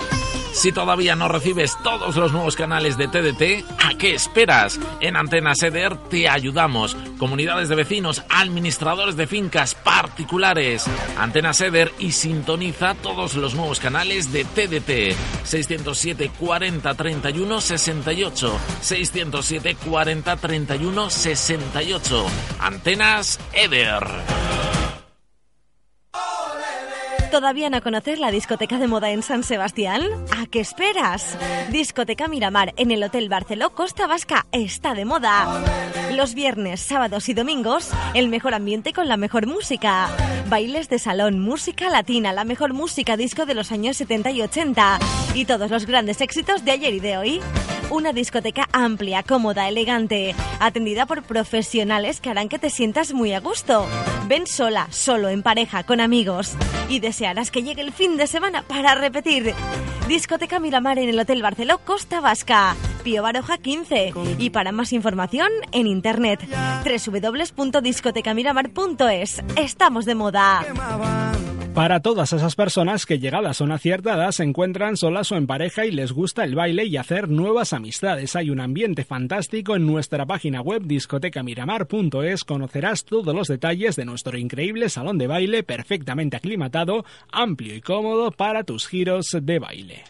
Si 0.57 0.73
todavía 0.73 1.15
no 1.17 1.29
recibes 1.29 1.77
todos 1.85 2.17
los 2.17 2.33
nuevos 2.33 2.57
canales 2.57 2.97
de 2.97 3.09
TDT, 3.09 3.71
¿a 3.79 3.99
qué 3.99 4.15
esperas? 4.15 4.81
En 5.01 5.15
Antena 5.15 5.55
Seder 5.55 5.99
te 6.09 6.31
ayudamos. 6.31 6.97
Comunidades 7.19 7.69
de 7.69 7.75
vecinos, 7.75 8.23
administradores 8.31 9.17
de 9.17 9.27
fincas 9.27 9.75
particulares. 9.75 10.87
Antena 11.19 11.53
Seder 11.53 11.93
y 11.99 12.13
sintoniza 12.13 12.95
todos 12.95 13.35
los 13.35 13.55
nuevos 13.55 13.81
canales 13.81 14.33
de 14.33 14.47
TDT. 14.47 15.15
607 15.45 16.31
40 16.41 16.95
31 16.95 17.61
68. 17.61 18.59
607 18.81 19.77
40 19.85 20.37
31 20.37 21.11
68. 21.11 22.27
Antenas 22.61 23.39
Eder. 23.53 24.07
¿Todavía 27.31 27.71
no 27.71 27.83
conoces 27.83 28.19
la 28.19 28.31
discoteca 28.31 28.79
de 28.79 28.87
moda 28.87 29.11
en 29.11 29.23
San 29.23 29.43
Sebastián? 29.43 30.03
¿A 30.31 30.47
qué 30.47 30.61
esperas? 30.61 31.37
Discoteca 31.71 32.29
Miramar 32.29 32.73
en 32.77 32.91
el 32.91 33.03
Hotel 33.03 33.29
Barceló 33.29 33.71
Costa 33.71 34.07
Vasca 34.07 34.47
está 34.53 34.95
de 34.95 35.05
moda. 35.05 35.63
Los 36.13 36.35
viernes, 36.35 36.81
sábados 36.81 37.29
y 37.29 37.35
domingos, 37.35 37.91
el 38.15 38.29
mejor 38.29 38.55
ambiente 38.55 38.93
con 38.93 39.09
la 39.09 39.17
mejor 39.17 39.47
música. 39.47 40.09
Bailes 40.49 40.89
de 40.89 40.99
salón, 40.99 41.41
música 41.41 41.91
latina, 41.91 42.33
la 42.33 42.45
mejor 42.45 42.73
música 42.73 43.17
disco 43.17 43.45
de 43.45 43.55
los 43.55 43.73
años 43.73 43.97
70 43.97 44.31
y 44.31 44.43
80. 44.43 44.99
Y 45.35 45.45
todos 45.45 45.71
los 45.71 45.85
grandes 45.85 46.21
éxitos 46.21 46.65
de 46.65 46.71
ayer 46.71 46.95
y 46.95 47.01
de 47.01 47.19
hoy. 47.19 47.41
Una 47.91 48.13
discoteca 48.13 48.69
amplia, 48.73 49.23
cómoda, 49.23 49.69
elegante, 49.69 50.35
atendida 50.59 51.07
por 51.07 51.23
profesionales 51.23 52.21
que 52.21 52.31
harán 52.31 52.49
que 52.49 52.59
te 52.59 52.69
sientas 52.69 53.13
muy 53.13 53.33
a 53.33 53.39
gusto. 53.39 53.87
Ven 54.27 54.49
sola, 54.49 54.89
solo, 54.91 55.29
en 55.29 55.45
pareja, 55.45 55.85
con 55.85 56.01
amigos. 56.01 56.57
Y 56.89 56.99
desearás 56.99 57.53
que 57.53 57.63
llegue 57.63 57.83
el 57.83 57.93
fin 57.93 58.17
de 58.17 58.27
semana 58.27 58.63
para 58.63 58.97
repetir. 58.97 59.55
Discoteca 60.09 60.59
Miramar 60.59 60.99
en 60.99 61.11
el 61.11 61.19
Hotel 61.19 61.43
Barceló 61.43 61.79
Costa 61.79 62.21
Vasca. 62.21 62.75
Pío 63.05 63.23
Baroja 63.23 63.59
15. 63.59 64.15
Y 64.39 64.51
para 64.51 64.73
más 64.73 64.93
información, 64.93 65.53
en 65.71 65.87
internet 65.87 66.45
www.discotecamiramar.es. 66.85 69.45
Estamos 69.57 70.05
de 70.07 70.15
moda 70.17 70.67
para 71.77 72.01
todas 72.01 72.33
esas 72.33 72.57
personas 72.57 73.05
que 73.05 73.19
llegadas 73.19 73.61
a 73.61 73.65
una 73.65 73.77
cierta 73.77 74.15
edad 74.15 74.31
se 74.31 74.45
encuentran 74.45 74.97
solas 74.97 75.31
o 75.31 75.37
en 75.37 75.47
pareja 75.47 75.85
y 75.85 75.91
les 75.91 76.11
gusta 76.11 76.43
el 76.43 76.55
baile 76.55 76.87
y 76.87 76.97
hacer 76.97 77.29
nuevas 77.29 77.75
amistades. 77.77 78.35
Hay 78.35 78.51
un 78.51 78.61
ambiente 78.61 79.05
fantástico 79.05 79.77
en 79.77 79.87
nuestra 79.87 80.27
página 80.27 80.61
web 80.61 80.83
discotecamiramar.es. 80.85 82.45
Conocerás 82.45 83.05
todos 83.05 83.35
los 83.35 83.49
detalles 83.49 83.95
de 83.97 84.05
nuestro 84.05 84.37
increíble 84.39 84.89
salón 84.89 85.19
de 85.19 85.27
baile 85.27 85.63
perfectamente 85.63 86.37
aclimatado, 86.37 87.05
amplio 87.31 87.75
y 87.75 87.81
cómodo 87.81 88.33
para 88.33 88.65
tus 88.65 88.89
giros 88.89 89.37
de 89.41 89.59
baile. 89.59 90.05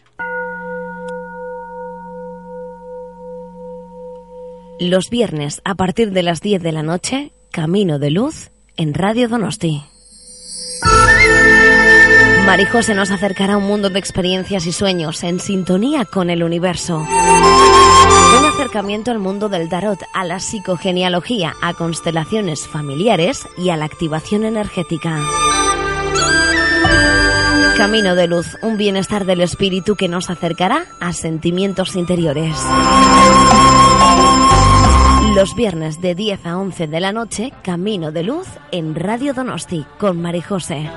Los 4.79 5.09
viernes 5.09 5.61
a 5.65 5.75
partir 5.75 6.11
de 6.11 6.23
las 6.23 6.41
10 6.41 6.61
de 6.61 6.71
la 6.71 6.83
noche, 6.83 7.33
Camino 7.51 7.99
de 7.99 8.11
Luz 8.11 8.51
en 8.75 8.93
Radio 8.93 9.27
Donosti. 9.27 9.81
Marijose 12.47 12.95
nos 12.95 13.11
acercará 13.11 13.55
a 13.55 13.57
un 13.57 13.65
mundo 13.65 13.89
de 13.89 13.99
experiencias 13.99 14.65
y 14.67 14.71
sueños 14.71 15.21
en 15.25 15.41
sintonía 15.41 16.05
con 16.05 16.29
el 16.29 16.43
universo. 16.43 16.99
Un 16.99 18.45
acercamiento 18.45 19.11
al 19.11 19.19
mundo 19.19 19.49
del 19.49 19.67
tarot, 19.67 19.99
a 20.13 20.23
la 20.23 20.39
psicogenealogía, 20.39 21.55
a 21.61 21.73
constelaciones 21.73 22.65
familiares 22.65 23.45
y 23.57 23.69
a 23.69 23.75
la 23.75 23.83
activación 23.83 24.45
energética. 24.45 25.19
Camino 27.75 28.15
de 28.15 28.27
luz, 28.27 28.55
un 28.61 28.77
bienestar 28.77 29.25
del 29.25 29.41
espíritu 29.41 29.97
que 29.97 30.07
nos 30.07 30.29
acercará 30.29 30.85
a 31.01 31.11
sentimientos 31.11 31.97
interiores. 31.97 32.55
Los 35.37 35.53
viernes 35.55 36.01
de 36.01 36.15
10 36.15 36.47
a 36.47 36.57
11 36.57 36.87
de 36.87 36.99
la 36.99 37.11
noche, 37.11 37.53
Camino 37.61 38.11
de 38.11 38.23
Luz 38.23 38.47
en 38.71 38.95
Radio 38.95 39.35
Donosti 39.35 39.85
con 39.99 40.19
Marijose. 40.19 40.89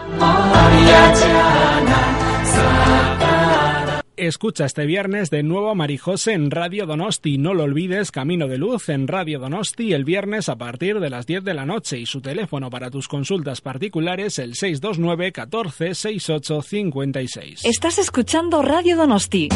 Escucha 4.16 4.64
este 4.64 4.86
viernes 4.86 5.28
de 5.28 5.42
nuevo 5.42 5.68
a 5.68 5.74
Marijose 5.74 6.32
en 6.32 6.50
Radio 6.50 6.86
Donosti. 6.86 7.36
No 7.36 7.52
lo 7.52 7.64
olvides, 7.64 8.10
Camino 8.10 8.48
de 8.48 8.56
Luz 8.56 8.88
en 8.88 9.08
Radio 9.08 9.40
Donosti 9.40 9.92
el 9.92 10.06
viernes 10.06 10.48
a 10.48 10.56
partir 10.56 11.00
de 11.00 11.10
las 11.10 11.26
10 11.26 11.44
de 11.44 11.52
la 11.52 11.66
noche 11.66 11.98
y 11.98 12.06
su 12.06 12.22
teléfono 12.22 12.70
para 12.70 12.90
tus 12.90 13.08
consultas 13.08 13.60
particulares 13.60 14.38
el 14.38 14.54
629 14.54 15.32
14 15.32 15.94
68 15.94 16.62
56. 16.62 17.64
Estás 17.66 17.98
escuchando 17.98 18.62
Radio 18.62 18.96
Donosti. 18.96 19.50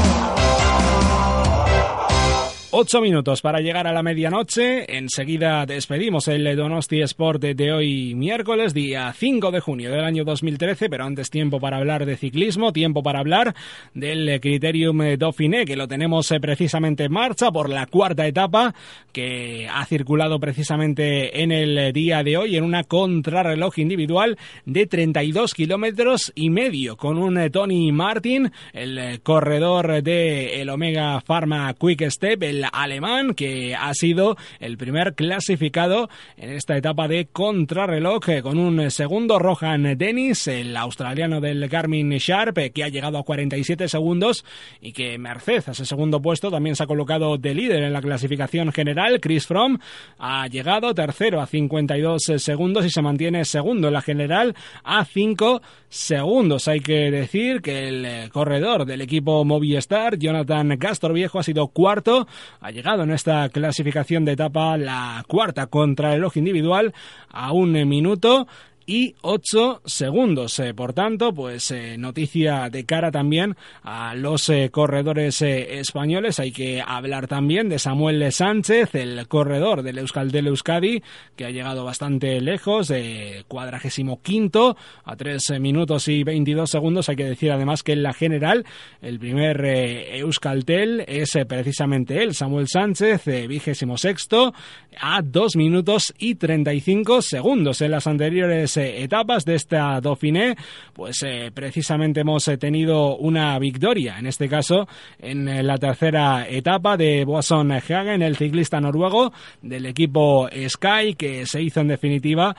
Ocho 2.76 3.00
minutos 3.00 3.40
para 3.40 3.60
llegar 3.60 3.86
a 3.86 3.92
la 3.92 4.02
medianoche. 4.02 4.96
Enseguida 4.96 5.64
despedimos 5.64 6.26
el 6.26 6.56
Donosti 6.56 7.02
Sport 7.02 7.40
de 7.40 7.72
hoy 7.72 8.16
miércoles, 8.16 8.74
día 8.74 9.12
5 9.12 9.52
de 9.52 9.60
junio 9.60 9.92
del 9.92 10.02
año 10.02 10.24
2013, 10.24 10.88
pero 10.90 11.04
antes 11.04 11.30
tiempo 11.30 11.60
para 11.60 11.76
hablar 11.76 12.04
de 12.04 12.16
ciclismo, 12.16 12.72
tiempo 12.72 13.04
para 13.04 13.20
hablar 13.20 13.54
del 13.94 14.40
Criterium 14.40 15.16
Dauphiné, 15.16 15.66
que 15.66 15.76
lo 15.76 15.86
tenemos 15.86 16.28
eh, 16.32 16.40
precisamente 16.40 17.04
en 17.04 17.12
marcha 17.12 17.52
por 17.52 17.70
la 17.70 17.86
cuarta 17.86 18.26
etapa, 18.26 18.74
que 19.12 19.68
ha 19.72 19.84
circulado 19.84 20.40
precisamente 20.40 21.44
en 21.44 21.52
el 21.52 21.92
día 21.92 22.24
de 22.24 22.36
hoy 22.36 22.56
en 22.56 22.64
una 22.64 22.82
contrarreloj 22.82 23.78
individual 23.78 24.36
de 24.66 24.88
32 24.88 25.54
kilómetros 25.54 26.32
y 26.34 26.50
medio, 26.50 26.96
con 26.96 27.18
un 27.18 27.38
eh, 27.38 27.50
Tony 27.50 27.92
Martin, 27.92 28.50
el 28.72 28.98
eh, 28.98 29.20
corredor 29.22 30.02
de 30.02 30.66
Omega 30.68 31.20
Pharma 31.20 31.72
Quick 31.74 32.10
Step, 32.10 32.42
alemán, 32.72 33.34
que 33.34 33.74
ha 33.74 33.92
sido 33.94 34.36
el 34.60 34.76
primer 34.76 35.14
clasificado 35.14 36.08
en 36.36 36.50
esta 36.50 36.76
etapa 36.76 37.08
de 37.08 37.26
contrarreloj, 37.26 38.28
eh, 38.28 38.42
con 38.42 38.58
un 38.58 38.90
segundo 38.90 39.38
Rohan 39.38 39.96
Dennis, 39.96 40.46
el 40.48 40.76
australiano 40.76 41.40
del 41.40 41.68
Garmin 41.68 42.10
Sharp, 42.10 42.58
eh, 42.58 42.70
que 42.70 42.84
ha 42.84 42.88
llegado 42.88 43.18
a 43.18 43.24
47 43.24 43.88
segundos 43.88 44.44
y 44.80 44.92
que 44.92 45.18
merced 45.18 45.62
a 45.66 45.72
ese 45.72 45.84
segundo 45.84 46.20
puesto 46.20 46.50
también 46.50 46.76
se 46.76 46.84
ha 46.84 46.86
colocado 46.86 47.36
de 47.38 47.54
líder 47.54 47.82
en 47.82 47.92
la 47.92 48.00
clasificación 48.00 48.72
general. 48.72 49.20
Chris 49.20 49.46
Fromm 49.46 49.78
ha 50.18 50.46
llegado 50.48 50.94
tercero 50.94 51.40
a 51.40 51.46
52 51.46 52.22
segundos 52.38 52.84
y 52.84 52.90
se 52.90 53.02
mantiene 53.02 53.44
segundo 53.44 53.88
en 53.88 53.94
la 53.94 54.02
general 54.02 54.54
a 54.82 55.04
5 55.04 55.62
segundos. 55.88 56.68
Hay 56.68 56.80
que 56.80 57.10
decir 57.10 57.62
que 57.62 57.88
el 57.88 58.04
eh, 58.04 58.28
corredor 58.32 58.84
del 58.84 59.00
equipo 59.00 59.44
Movistar, 59.44 60.18
Jonathan 60.18 60.78
Viejo, 61.12 61.38
ha 61.38 61.42
sido 61.42 61.68
cuarto. 61.68 62.26
Ha 62.60 62.70
llegado 62.70 63.02
en 63.02 63.10
esta 63.10 63.48
clasificación 63.48 64.24
de 64.24 64.32
etapa 64.32 64.76
la 64.76 65.24
cuarta 65.28 65.66
contra 65.66 66.10
el 66.10 66.16
reloj 66.16 66.36
individual 66.36 66.94
a 67.30 67.52
un 67.52 67.72
minuto 67.88 68.46
y 68.86 69.14
8 69.22 69.82
segundos. 69.84 70.58
Eh, 70.58 70.74
por 70.74 70.92
tanto, 70.92 71.32
pues 71.32 71.70
eh, 71.70 71.96
noticia 71.98 72.68
de 72.70 72.84
cara 72.84 73.10
también 73.10 73.56
a 73.82 74.14
los 74.14 74.48
eh, 74.48 74.70
corredores 74.70 75.40
españoles. 75.42 76.38
Hay 76.40 76.52
que 76.52 76.82
hablar 76.86 77.26
también 77.26 77.68
de 77.68 77.78
Samuel 77.78 78.30
Sánchez, 78.32 78.94
el 78.94 79.26
corredor 79.28 79.82
del 79.82 79.98
Euskaltel 79.98 80.46
Euskadi, 80.46 81.02
que 81.36 81.44
ha 81.44 81.50
llegado 81.50 81.84
bastante 81.84 82.40
lejos, 82.40 82.88
de 82.88 83.44
cuadragésimo 83.48 84.20
quinto 84.22 84.76
a 85.04 85.16
3 85.16 85.60
minutos 85.60 86.08
y 86.08 86.24
22 86.24 86.70
segundos. 86.70 87.08
Hay 87.08 87.16
que 87.16 87.24
decir 87.24 87.52
además 87.52 87.82
que 87.82 87.92
en 87.92 88.02
la 88.02 88.12
general 88.12 88.64
el 89.02 89.18
primer 89.18 89.64
Euskaltel 89.64 91.04
es 91.06 91.38
precisamente 91.48 92.22
él, 92.22 92.34
Samuel 92.34 92.68
Sánchez, 92.68 93.24
vigésimo 93.48 93.96
sexto 93.96 94.54
a 95.00 95.22
2 95.22 95.56
minutos 95.56 96.14
y 96.18 96.36
35 96.36 97.22
segundos. 97.22 97.80
En 97.80 97.90
las 97.90 98.06
anteriores 98.06 98.73
etapas 98.76 99.44
de 99.44 99.54
esta 99.54 100.00
Dauphiné, 100.00 100.56
pues 100.92 101.22
eh, 101.22 101.50
precisamente 101.52 102.20
hemos 102.20 102.46
eh, 102.48 102.56
tenido 102.56 103.16
una 103.16 103.58
victoria, 103.58 104.18
en 104.18 104.26
este 104.26 104.48
caso 104.48 104.88
en 105.18 105.48
eh, 105.48 105.62
la 105.62 105.78
tercera 105.78 106.46
etapa 106.48 106.96
de 106.96 107.24
Boasson 107.24 107.72
Hagen, 107.72 108.22
el 108.22 108.36
ciclista 108.36 108.80
noruego 108.80 109.32
del 109.62 109.86
equipo 109.86 110.48
Sky, 110.68 111.14
que 111.16 111.46
se 111.46 111.62
hizo 111.62 111.80
en 111.80 111.88
definitiva 111.88 112.56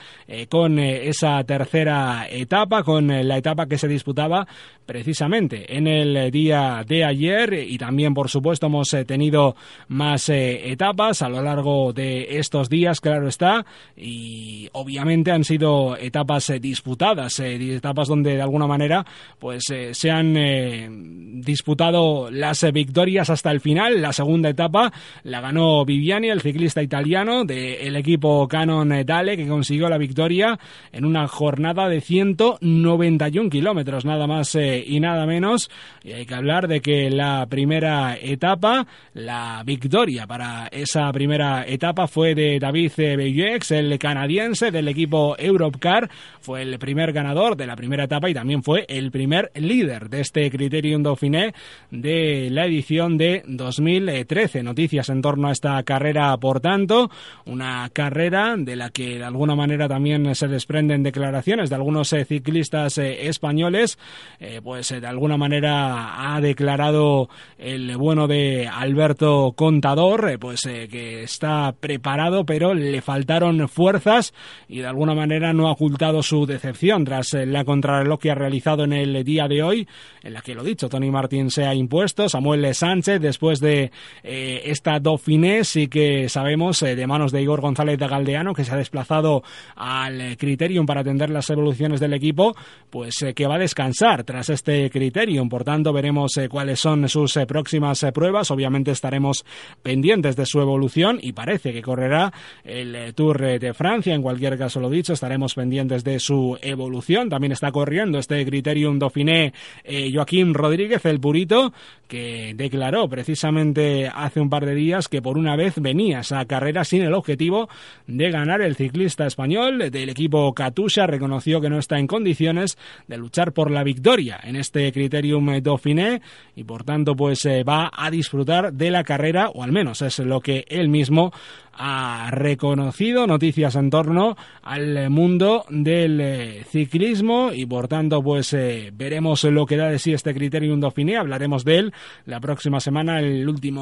con 0.49 0.79
esa 0.79 1.43
tercera 1.43 2.27
etapa, 2.29 2.83
con 2.83 3.07
la 3.07 3.37
etapa 3.37 3.67
que 3.67 3.77
se 3.77 3.87
disputaba 3.87 4.47
precisamente 4.85 5.77
en 5.77 5.87
el 5.87 6.31
día 6.31 6.83
de 6.85 7.05
ayer. 7.05 7.53
Y 7.53 7.77
también 7.77 8.13
por 8.13 8.29
supuesto 8.29 8.67
hemos 8.67 8.89
tenido 9.07 9.55
más 9.87 10.29
etapas 10.29 11.21
a 11.21 11.29
lo 11.29 11.41
largo 11.41 11.93
de 11.93 12.37
estos 12.37 12.69
días, 12.69 13.01
claro 13.01 13.27
está, 13.27 13.65
y 13.95 14.69
obviamente 14.73 15.31
han 15.31 15.43
sido 15.43 15.95
etapas 16.05 16.49
eh, 16.49 16.59
disputadas, 16.59 17.39
eh, 17.39 17.75
etapas 17.75 18.07
donde 18.07 18.35
de 18.35 18.41
alguna 18.41 18.67
manera 18.67 19.05
pues 19.39 19.63
eh, 19.71 19.93
se 19.93 20.11
han 20.11 21.41
disputado 21.41 22.29
las 22.31 22.71
victorias 22.71 23.29
hasta 23.29 23.51
el 23.51 23.59
final. 23.59 24.01
La 24.01 24.13
segunda 24.13 24.49
etapa 24.49 24.91
la 25.23 25.41
ganó 25.41 25.85
Viviani, 25.85 26.29
el 26.29 26.41
ciclista 26.41 26.81
italiano 26.81 27.45
del 27.45 27.95
equipo 27.95 28.47
Canon 28.47 29.05
Dale, 29.05 29.37
que 29.37 29.47
consiguió 29.47 29.89
la 29.89 29.97
victoria 29.97 30.57
en 30.91 31.05
una 31.05 31.27
jornada 31.27 31.89
de 31.89 32.01
191 32.01 33.49
kilómetros, 33.49 34.05
nada 34.05 34.27
más 34.27 34.55
y 34.55 34.99
nada 34.99 35.25
menos. 35.25 35.69
Y 36.03 36.13
hay 36.13 36.25
que 36.25 36.35
hablar 36.35 36.67
de 36.67 36.81
que 36.81 37.09
la 37.09 37.45
primera 37.47 38.17
etapa, 38.19 38.87
la 39.13 39.63
victoria 39.65 40.27
para 40.27 40.67
esa 40.67 41.11
primera 41.11 41.65
etapa 41.67 42.07
fue 42.07 42.35
de 42.35 42.59
David 42.59 42.91
Bellex, 42.95 43.71
el 43.71 43.97
canadiense 43.99 44.71
del 44.71 44.87
equipo 44.87 45.35
Europcar 45.37 45.94
fue 46.39 46.61
el 46.61 46.77
primer 46.79 47.13
ganador 47.13 47.55
de 47.55 47.67
la 47.67 47.75
primera 47.75 48.05
etapa 48.05 48.29
y 48.29 48.33
también 48.33 48.63
fue 48.63 48.85
el 48.87 49.11
primer 49.11 49.51
líder 49.55 50.09
de 50.09 50.21
este 50.21 50.49
Criterium 50.49 51.03
Dauphiné 51.03 51.53
de 51.91 52.49
la 52.51 52.65
edición 52.65 53.17
de 53.17 53.43
2013. 53.47 54.63
Noticias 54.63 55.09
en 55.09 55.21
torno 55.21 55.47
a 55.47 55.51
esta 55.51 55.81
carrera, 55.83 56.35
por 56.37 56.59
tanto, 56.59 57.09
una 57.45 57.89
carrera 57.93 58.55
de 58.57 58.75
la 58.75 58.89
que 58.89 59.17
de 59.17 59.23
alguna 59.23 59.55
manera 59.55 59.87
también 59.87 60.33
se 60.35 60.47
desprenden 60.47 61.03
declaraciones 61.03 61.69
de 61.69 61.75
algunos 61.75 62.11
eh, 62.13 62.25
ciclistas 62.25 62.97
eh, 62.97 63.27
españoles, 63.27 63.97
eh, 64.39 64.61
pues 64.63 64.89
de 64.89 65.07
alguna 65.07 65.37
manera 65.37 66.33
ha 66.33 66.41
declarado 66.41 67.29
el 67.57 67.95
bueno 67.97 68.27
de 68.27 68.67
Alberto 68.67 69.53
Contador, 69.55 70.37
pues 70.39 70.63
que 70.63 71.23
está 71.23 71.73
preparado, 71.79 72.45
pero 72.45 72.73
le 72.73 73.01
faltaron 73.01 73.67
fuerzas 73.67 74.33
y 74.67 74.79
de 74.79 74.87
alguna 74.87 75.13
manera 75.13 75.53
no 75.53 75.69
ha 75.69 75.75
ocultado 75.85 76.23
su 76.23 76.47
decepción 76.47 77.05
tras 77.05 77.35
eh, 77.35 77.45
la 77.45 77.63
contrarreloj 77.63 78.19
que 78.19 78.31
ha 78.31 78.35
realizado 78.35 78.85
en 78.85 78.93
el 78.93 79.23
día 79.23 79.47
de 79.47 79.61
hoy, 79.61 79.87
en 80.23 80.33
la 80.33 80.41
que 80.41 80.55
lo 80.55 80.63
dicho, 80.63 80.89
Tony 80.89 81.11
Martín 81.11 81.51
se 81.51 81.65
ha 81.65 81.75
impuesto, 81.75 82.27
Samuel 82.27 82.73
Sánchez 82.73 83.21
después 83.21 83.59
de 83.59 83.91
eh, 84.23 84.63
esta 84.65 84.99
Dauphiné 84.99 85.63
sí 85.63 85.87
que 85.87 86.27
sabemos 86.27 86.81
eh, 86.81 86.95
de 86.95 87.05
manos 87.05 87.31
de 87.31 87.43
Igor 87.43 87.61
González 87.61 87.99
de 87.99 88.07
Galdeano 88.07 88.55
que 88.55 88.63
se 88.63 88.71
ha 88.71 88.77
desplazado 88.77 89.43
al 89.75 90.37
Criterium 90.37 90.87
para 90.87 91.01
atender 91.01 91.29
las 91.29 91.51
evoluciones 91.51 91.99
del 91.99 92.13
equipo, 92.13 92.55
pues 92.89 93.23
que 93.35 93.45
va 93.45 93.55
a 93.55 93.59
descansar 93.59 94.23
tras 94.23 94.49
este 94.49 94.89
Criterium, 94.89 95.49
por 95.49 95.63
tanto 95.63 95.93
veremos 95.93 96.31
cuáles 96.49 96.79
son 96.79 97.07
sus 97.09 97.37
próximas 97.47 98.03
pruebas, 98.11 98.49
obviamente 98.49 98.89
estaremos 98.89 99.45
pendientes 99.83 100.35
de 100.35 100.47
su 100.47 100.61
evolución 100.61 101.19
y 101.21 101.33
parece 101.33 101.71
que 101.73 101.83
correrá 101.83 102.33
el 102.63 103.13
Tour 103.13 103.59
de 103.59 103.73
Francia, 103.75 104.15
en 104.15 104.23
cualquier 104.23 104.57
caso 104.57 104.79
lo 104.79 104.89
dicho, 104.89 105.13
estaremos 105.13 105.53
pendientes 105.53 105.74
desde 105.83 106.19
su 106.19 106.57
evolución. 106.61 107.29
También 107.29 107.51
está 107.51 107.71
corriendo 107.71 108.17
este 108.17 108.45
Criterium 108.45 108.97
Dauphiné 108.97 109.53
eh, 109.83 110.11
Joaquín 110.13 110.53
Rodríguez, 110.53 111.05
el 111.05 111.19
purito, 111.19 111.73
que 112.07 112.53
declaró 112.55 113.09
precisamente 113.09 114.09
hace 114.13 114.39
un 114.39 114.49
par 114.49 114.65
de 114.65 114.75
días 114.75 115.07
que 115.07 115.21
por 115.21 115.37
una 115.37 115.55
vez 115.55 115.75
venía 115.81 116.19
esa 116.19 116.45
carrera 116.45 116.83
sin 116.83 117.01
el 117.01 117.13
objetivo 117.13 117.67
de 118.07 118.31
ganar 118.31 118.61
el 118.61 118.75
ciclista 118.75 119.25
español 119.25 119.91
del 119.91 120.09
equipo 120.09 120.53
Katusha. 120.53 121.07
Reconoció 121.07 121.59
que 121.59 121.69
no 121.69 121.79
está 121.79 121.99
en 121.99 122.07
condiciones 122.07 122.77
de 123.07 123.17
luchar 123.17 123.51
por 123.51 123.71
la 123.71 123.83
victoria 123.83 124.39
en 124.43 124.55
este 124.55 124.91
Criterium 124.91 125.61
Dauphiné 125.61 126.21
y 126.55 126.63
por 126.63 126.83
tanto 126.83 127.15
pues 127.15 127.45
eh, 127.45 127.63
va 127.63 127.91
a 127.93 128.09
disfrutar 128.09 128.73
de 128.73 128.91
la 128.91 129.03
carrera 129.03 129.49
o 129.49 129.63
al 129.63 129.71
menos 129.71 130.01
es 130.01 130.19
lo 130.19 130.39
que 130.39 130.65
él 130.69 130.89
mismo 130.89 131.33
ha 131.77 132.29
reconocido 132.31 133.27
noticias 133.27 133.75
en 133.75 133.89
torno 133.89 134.37
al 134.61 135.09
mundo 135.09 135.65
del 135.69 136.19
eh, 136.21 136.63
ciclismo 136.69 137.51
y 137.53 137.65
por 137.65 137.87
tanto 137.87 138.21
pues 138.23 138.53
eh, 138.53 138.91
veremos 138.93 139.43
lo 139.43 139.65
que 139.65 139.77
da 139.77 139.89
de 139.89 139.99
sí 139.99 140.13
este 140.13 140.33
Criterium 140.33 140.79
Dauphiné, 140.79 141.17
hablaremos 141.17 141.63
de 141.63 141.77
él 141.77 141.93
la 142.25 142.39
próxima 142.39 142.79
semana 142.79 143.19
en 143.19 143.45
la 143.45 143.51
última 143.51 143.81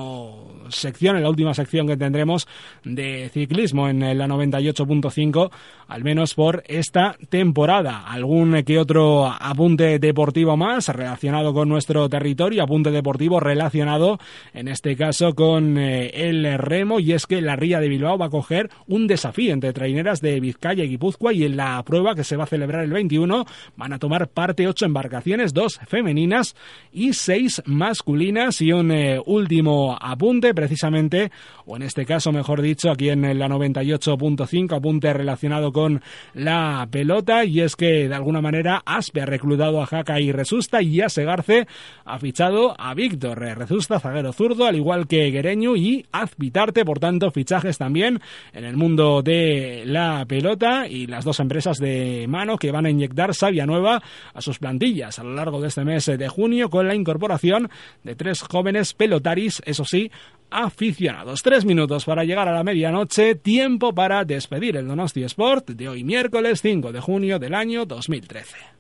sección, 0.70 1.18
en 1.18 1.24
la 1.24 1.30
última 1.30 1.54
sección 1.54 1.88
que 1.88 1.98
tendremos 1.98 2.48
de 2.84 3.30
ciclismo 3.30 3.88
en 3.88 4.00
la 4.18 4.28
98.5, 4.28 5.52
al 5.88 6.04
menos 6.04 6.34
por 6.34 6.64
esta 6.68 7.16
temporada. 7.30 8.06
Algún 8.08 8.64
que 8.64 8.80
otro 8.80 9.28
apunte 9.28 10.00
deportivo 10.00 10.58
más 10.58 10.90
relacionado 10.90 11.54
con 11.54 11.70
nuestro 11.70 12.10
territorio, 12.10 12.64
apunte 12.64 12.92
deportivo 12.92 13.40
relacionado 13.40 14.20
en 14.54 14.68
este 14.68 14.96
caso 14.96 15.34
con 15.34 15.78
eh, 15.78 16.12
el 16.30 16.58
remo 16.58 17.00
y 17.00 17.14
es 17.14 17.26
que 17.26 17.42
la 17.42 17.56
ría 17.56 17.80
de 17.84 17.90
Bilbao 17.90 18.18
va 18.18 18.28
a 18.28 18.30
coger 18.30 18.70
un 18.88 19.08
desafío 19.08 19.54
entre 19.54 19.74
traineras 19.74 20.22
de 20.22 20.40
Vizcaya 20.40 20.84
y 20.84 20.90
Guipúzcoa 20.90 21.34
y 21.34 21.44
en 21.44 21.58
la 21.58 21.84
prueba 21.84 22.16
que 22.16 22.24
se 22.24 22.38
va 22.38 22.46
a 22.46 22.48
celebrar 22.48 22.84
el 22.84 22.92
21 22.92 23.46
van 23.76 23.94
a 23.94 24.00
tomar 24.00 24.30
parte 24.30 24.68
ocho 24.68 24.86
embarcaciones, 24.86 25.54
dos 25.54 25.80
femeninas 25.88 26.56
y 26.92 27.14
seis 27.14 27.62
masculinas 27.66 28.62
y 28.62 28.72
un 28.72 28.92
eh, 28.92 29.20
último 29.26 29.98
apunte 30.00 30.54
precisamente, 30.54 31.32
o 31.66 31.76
en 31.76 31.84
este 31.84 32.06
caso 32.06 32.32
mejor 32.32 32.62
dicho, 32.62 32.90
aquí 32.90 33.10
en 33.10 33.22
la 33.38 33.48
98.5 33.48 34.78
apunte 34.78 35.12
relacionado 35.12 35.72
con 35.72 36.02
la 36.34 36.88
pelota 36.90 37.44
y 37.46 37.62
es 37.62 37.76
que 37.76 38.08
de 38.08 38.16
alguna 38.16 38.42
manera 38.42 38.82
Aspe 38.86 39.22
ha 39.22 39.26
reclutado 39.26 39.82
a 39.82 39.86
Jaca 39.86 40.20
y 40.20 40.32
Resusta 40.32 40.82
y 40.82 40.96
ya 40.96 41.10
Segarce 41.10 41.68
ha 42.06 42.20
fichado 42.20 42.76
a 42.80 42.94
Víctor 42.94 43.40
Resusta, 43.40 44.00
zaguero 44.00 44.34
zurdo, 44.34 44.66
al 44.66 44.76
igual 44.76 45.08
que 45.08 45.30
Guereño 45.32 45.76
y 45.76 46.06
Azvitarte, 46.12 46.86
por 46.86 47.00
tanto 47.00 47.32
fichajes 47.32 47.73
también 47.78 48.22
en 48.54 48.64
el 48.64 48.78
mundo 48.78 49.22
de 49.22 49.84
la 49.86 50.26
pelota 50.26 50.88
y 50.88 51.08
las 51.08 51.26
dos 51.26 51.40
empresas 51.40 51.78
de 51.78 52.26
mano 52.28 52.58
que 52.58 52.72
van 52.72 52.86
a 52.86 52.90
inyectar 52.90 53.34
savia 53.34 53.66
nueva 53.66 54.02
a 54.34 54.42
sus 54.42 54.60
plantillas 54.60 55.20
a 55.20 55.24
lo 55.24 55.34
largo 55.34 55.62
de 55.62 55.68
este 55.68 55.86
mes 55.86 56.06
de 56.06 56.28
junio 56.28 56.70
con 56.70 56.88
la 56.88 56.96
incorporación 56.96 57.70
de 58.04 58.16
tres 58.16 58.42
jóvenes 58.42 58.94
pelotaris, 58.94 59.62
eso 59.66 59.86
sí, 59.86 60.12
aficionados. 60.50 61.42
Tres 61.42 61.66
minutos 61.66 62.06
para 62.06 62.24
llegar 62.24 62.48
a 62.48 62.54
la 62.54 62.64
medianoche, 62.64 63.36
tiempo 63.36 63.94
para 63.94 64.24
despedir 64.24 64.78
el 64.78 64.88
Donosti 64.88 65.24
Sport 65.24 65.72
de 65.72 65.90
hoy 65.90 66.04
miércoles 66.04 66.62
5 66.62 66.92
de 66.92 67.00
junio 67.00 67.40
del 67.40 67.54
año 67.54 67.86
2013. 67.86 68.73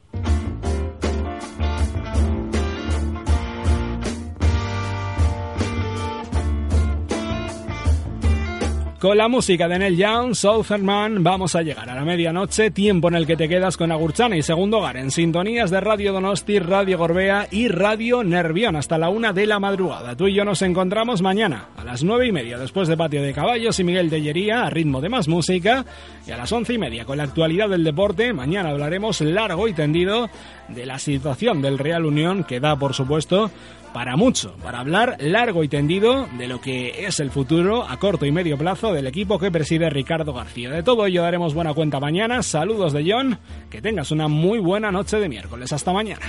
Con 9.04 9.18
la 9.18 9.28
música 9.28 9.68
de 9.68 9.80
Neil 9.80 9.98
Young, 9.98 10.34
Southern 10.34 11.22
vamos 11.22 11.56
a 11.56 11.62
llegar 11.62 11.90
a 11.90 11.94
la 11.94 12.06
medianoche, 12.06 12.72
tiempo 12.72 13.10
en 13.10 13.16
el 13.16 13.28
que 13.28 13.36
te 13.36 13.50
quedas 13.50 13.76
con 13.76 13.92
Agurchana 13.92 14.38
y 14.38 14.42
segundo 14.42 14.78
hogar 14.78 14.96
en 14.96 15.12
sintonías 15.12 15.70
de 15.70 15.82
Radio 15.82 16.14
Donosti, 16.14 16.58
Radio 16.58 16.98
Gorbea 16.98 17.50
y 17.52 17.68
Radio 17.68 18.24
Nervión 18.24 18.78
hasta 18.78 18.98
la 18.98 19.10
una 19.10 19.34
de 19.34 19.46
la 19.46 19.60
madrugada. 19.60 20.16
Tú 20.16 20.30
y 20.30 20.36
yo 20.36 20.46
nos 20.46 20.62
encontramos 20.62 21.22
mañana 21.22 21.68
a 21.76 21.84
las 21.84 22.02
nueve 22.02 22.28
y 22.28 22.32
media 22.32 22.58
después 22.58 22.88
de 22.88 22.96
Patio 22.96 23.22
de 23.22 23.34
Caballos 23.34 23.78
y 23.78 23.84
Miguel 23.84 24.10
Tellería 24.10 24.64
a 24.64 24.70
ritmo 24.70 25.02
de 25.02 25.10
más 25.10 25.28
música 25.28 25.86
y 26.26 26.32
a 26.32 26.38
las 26.38 26.54
once 26.54 26.72
y 26.72 26.78
media 26.78 27.04
con 27.04 27.18
la 27.18 27.24
actualidad 27.24 27.68
del 27.68 27.84
deporte. 27.84 28.32
Mañana 28.32 28.70
hablaremos 28.70 29.20
largo 29.20 29.68
y 29.68 29.74
tendido 29.74 30.30
de 30.68 30.86
la 30.86 31.00
situación 31.00 31.62
del 31.62 31.78
Real 31.78 32.06
Unión 32.06 32.44
que 32.44 32.60
da, 32.60 32.76
por 32.76 32.94
supuesto, 32.94 33.52
para 33.94 34.16
mucho, 34.16 34.56
para 34.64 34.80
hablar 34.80 35.18
largo 35.20 35.64
y 35.64 35.68
tendido 35.68 36.28
de 36.38 36.48
lo 36.48 36.60
que 36.60 37.06
es 37.06 37.20
el 37.20 37.30
futuro 37.30 37.88
a 37.88 37.98
corto 37.98 38.26
y 38.26 38.32
medio 38.32 38.58
plazo 38.58 38.92
del 38.92 39.08
equipo 39.08 39.38
que 39.38 39.52
preside 39.52 39.90
Ricardo 39.90 40.34
García. 40.34 40.72
De 40.72 40.84
todo 40.84 41.06
ello 41.06 41.22
daremos 41.22 41.54
buena 41.54 41.74
cuenta 41.74 42.00
mañana. 42.00 42.42
Saludos 42.42 42.94
de 42.94 43.06
John, 43.08 43.38
que 43.70 43.82
tengas 43.82 44.12
una 44.12 44.28
muy 44.28 44.60
buena 44.60 44.92
noche 44.92 45.18
de 45.18 45.30
miércoles. 45.30 45.72
Hasta 45.72 45.94
mañana. 45.94 46.26